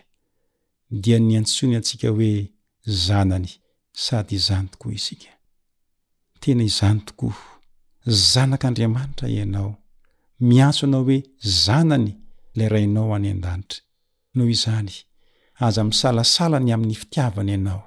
dia 0.90 1.18
ny 1.18 1.36
antsoiny 1.38 1.76
atsika 1.76 2.08
hoe 2.14 2.32
zanany 3.04 3.50
sady 4.04 4.32
izany 4.38 4.68
tokoa 4.72 4.92
isika 5.00 5.30
tena 6.40 6.62
izany 6.70 7.00
tokoa 7.06 7.34
zanak'andriamanitra 8.30 9.28
ianao 9.36 9.72
miatso 10.48 10.82
anao 10.86 11.02
hoe 11.06 11.18
zanany 11.64 12.10
lay 12.56 12.68
rainao 12.74 13.14
any 13.16 13.30
an-danitra 13.34 13.80
noho 14.34 14.48
izany 14.56 14.92
aza 15.66 15.82
misalasalany 15.90 16.68
amin'ny 16.74 16.94
fitiavana 17.00 17.50
ianao 17.56 17.82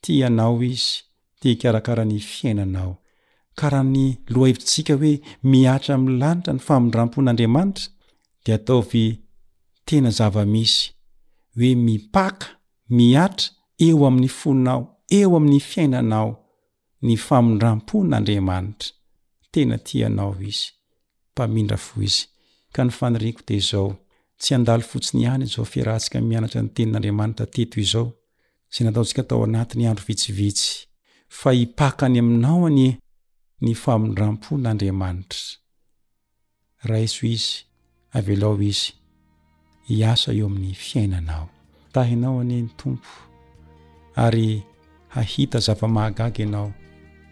tia 0.00 0.16
ianao 0.26 0.62
izy 0.64 0.90
ti 1.40 1.56
karakara 1.62 2.04
ny 2.10 2.18
fiainanao 2.20 2.92
karaha 3.58 3.84
ny 3.94 4.04
loahevitrnsika 4.32 4.92
hoe 5.00 5.12
miatra 5.52 5.92
mi'ny 5.98 6.18
lanitra 6.22 6.52
ny 6.56 6.60
famindrampon'andriamanitra 6.66 7.84
de 8.44 8.52
ataovy 8.54 9.06
tena 9.88 10.10
zavamisy 10.10 10.92
hoe 11.56 11.74
mipaka 11.86 12.46
miatra 12.98 13.48
eo 13.86 13.98
amin'ny 14.08 14.28
foninao 14.38 14.80
eo 15.18 15.30
amin'ny 15.38 15.60
fiainanao 15.70 16.30
ny 17.04 17.14
famindram-po 17.26 17.96
n'andriamanitra 18.08 18.90
tena 19.52 19.76
tianao 19.86 20.32
izy 20.48 20.66
mpamindra 21.32 21.76
fo 21.86 21.94
izy 22.06 22.22
ka 22.74 22.80
ny 22.84 22.90
fanirikode 22.98 23.56
zao 23.68 23.88
tsy 24.40 24.52
andal 24.58 24.82
fotsiny 24.90 25.22
any 25.32 25.46
zao 25.52 25.64
firantsika 25.72 26.16
mianatra 26.28 26.60
ny 26.62 26.68
tenin'andriamanitra 26.74 27.46
teto 27.54 27.76
izao 27.84 28.06
za 28.72 28.80
nataotsika 28.84 29.22
tao 29.28 29.40
anatny 29.46 29.84
andro 29.90 30.04
vitsivitsy 30.08 30.68
fa 31.38 31.48
ipaka 31.62 32.02
any 32.06 32.18
aminao 32.22 32.60
any 32.70 32.84
ny 33.62 33.72
famondram-pon'andriamanitra 33.82 35.40
raiso 36.90 37.22
izy 37.34 37.50
avelao 38.18 38.56
izy 38.70 38.92
iasa 39.90 40.32
eo 40.36 40.46
amin'ny 40.52 40.72
fiainanao 40.76 41.48
tahiinao 41.96 42.40
aniny 42.44 42.68
tompo 42.76 43.08
ary 44.20 44.60
hahita 45.16 45.58
zavamahagaga 45.64 46.44
ianao 46.44 46.68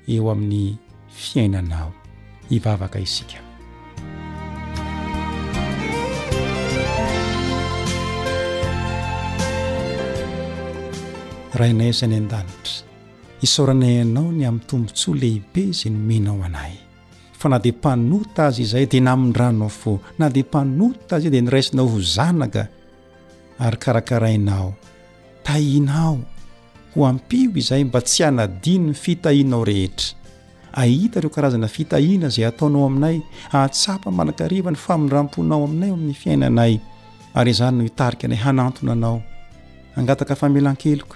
eo 0.09 0.30
amin'ny 0.32 0.76
fiainanao 1.12 1.92
ivavaka 2.50 2.98
isika 3.00 3.36
raha 11.59 11.70
inaisany 11.76 12.16
an-danitra 12.24 12.78
isoranay 13.44 14.00
anao 14.00 14.32
ny 14.32 14.42
ami'ny 14.48 14.64
tombontsoa 14.68 15.16
lehibe 15.20 15.62
zay 15.76 15.92
nomenao 15.92 16.40
anay 16.48 16.86
na 17.49 17.59
de 17.59 17.70
mpanota 17.72 18.47
azy 18.47 18.62
izay 18.62 18.86
de 18.90 19.01
namindranao 19.01 19.68
fo 19.68 19.92
na 20.18 20.26
de 20.34 20.42
mpanota 20.42 21.16
azy 21.16 21.26
ay 21.26 21.30
de 21.34 21.40
niraisinao 21.42 21.88
ho 21.92 21.99
zanaka 22.16 22.62
ary 23.64 23.78
karakarainao 23.84 24.68
taina 25.44 25.94
ao 26.05 26.16
ho 26.94 27.01
ampio 27.11 27.51
izay 27.62 27.82
mba 27.84 28.01
tsy 28.07 28.20
hanadinoy 28.24 28.94
fitahinao 29.03 29.62
rehetra 29.70 30.07
ahita 30.82 31.20
reo 31.22 31.30
karazana 31.36 31.68
fitahina 31.76 32.28
zay 32.34 32.44
ataonao 32.51 32.84
aminay 32.90 33.16
ahtsapa 33.61 34.09
manankariva 34.18 34.70
ny 34.74 34.78
famindramponao 34.86 35.61
aminay 35.68 35.90
o 35.90 35.94
amin'ny 35.99 36.16
fiainanay 36.22 36.74
ary 37.38 37.53
zany 37.59 37.76
no 37.78 37.82
itarika 37.90 38.28
nay 38.28 38.38
hanantona 38.44 38.92
anao 38.97 39.18
angataka 39.99 40.34
famelankeloko 40.40 41.14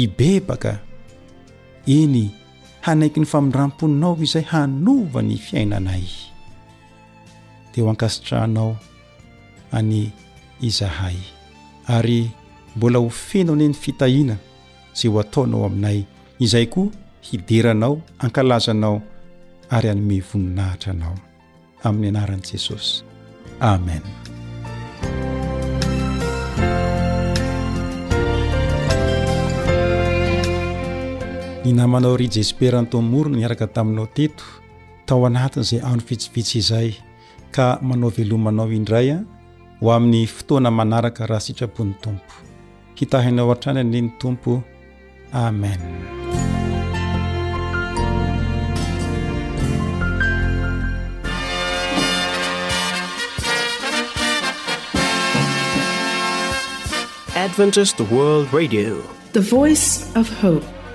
ibebaka 0.00 0.72
iny 1.98 2.24
hanaiky 2.86 3.18
ny 3.20 3.26
famindramponinao 3.26 4.14
izay 4.22 4.44
hanova 4.46 5.18
ny 5.22 5.34
fiainanay 5.38 6.04
dia 7.74 7.82
ho 7.82 7.90
ankasitrahanao 7.90 8.76
any 9.74 10.12
izahay 10.62 11.18
ary 11.90 12.30
mbola 12.78 12.98
ho 13.02 13.10
fenaone 13.10 13.66
ny 13.74 13.74
fitahina 13.74 14.36
zay 14.94 15.10
ho 15.10 15.18
ataonao 15.20 15.64
aminay 15.66 16.04
izay 16.38 16.66
koa 16.70 16.88
hideranao 17.26 17.98
ankalazanao 18.22 19.02
ary 19.74 19.88
anyme 19.90 20.22
voninahitra 20.30 20.92
anao 20.94 21.18
amin'ny 21.88 22.08
anaran'i 22.14 22.46
jesosy 22.54 23.02
amen 23.60 24.02
inamanao 31.66 32.16
rijesperantomoroa 32.16 33.32
niaraka 33.36 33.66
taminao 33.66 34.06
teto 34.06 34.44
tao 35.06 35.20
anatiny 35.26 35.62
izay 35.62 35.80
andro 35.90 36.06
fitsifitsy 36.06 36.58
izay 36.58 36.92
ka 37.50 37.78
manao 37.82 38.12
velomanao 38.16 38.68
indray 38.72 39.10
a 39.12 39.18
ho 39.80 39.90
amin'ny 39.92 40.26
fotoana 40.26 40.70
manaraka 40.70 41.26
raha 41.26 41.40
sitapon'ny 41.40 41.94
tompo 42.00 42.34
hitahinao 42.94 43.50
a-trany 43.50 43.80
aniny 43.80 44.10
tompo 44.18 44.62
amenie 45.32 46.02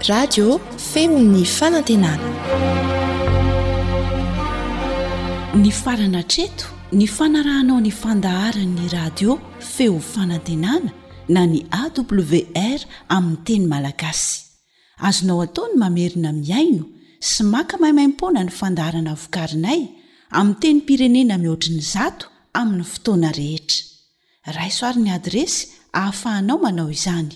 radio 0.10 0.58
femi 0.94 1.22
ny 1.24 1.44
fanantenana 1.46 2.30
ny 5.62 5.70
farana 5.82 6.22
treto 6.32 6.66
ny 7.00 7.06
fanarahanao 7.18 7.78
ny 7.86 7.92
fandaharany'ny 8.02 8.88
radio 8.98 9.32
feo 9.74 10.00
fanantenana 10.14 10.90
na 11.36 11.42
ny 11.52 11.60
awr 11.82 12.80
aminy 13.16 13.38
teny 13.48 13.66
malagasy 13.74 14.34
azonao 15.08 15.40
ataony 15.46 15.76
mamerina 15.84 16.30
miaino 16.44 16.84
sy 17.30 17.44
maka 17.54 17.76
maimaimpona 17.84 18.40
ny 18.48 18.52
fandaharana 18.60 19.14
vokarinay 19.22 19.82
ami 20.40 20.54
teny 20.62 20.82
pirenena 20.88 21.34
mihoatriny 21.44 21.84
zato 21.94 22.26
amin'ny 22.60 22.86
fotoana 22.94 23.30
rehetra 23.40 23.80
raisoaryny 24.58 25.10
adresy 25.20 25.60
ahafahanao 25.94 26.58
manao 26.66 26.90
izany 26.92 27.36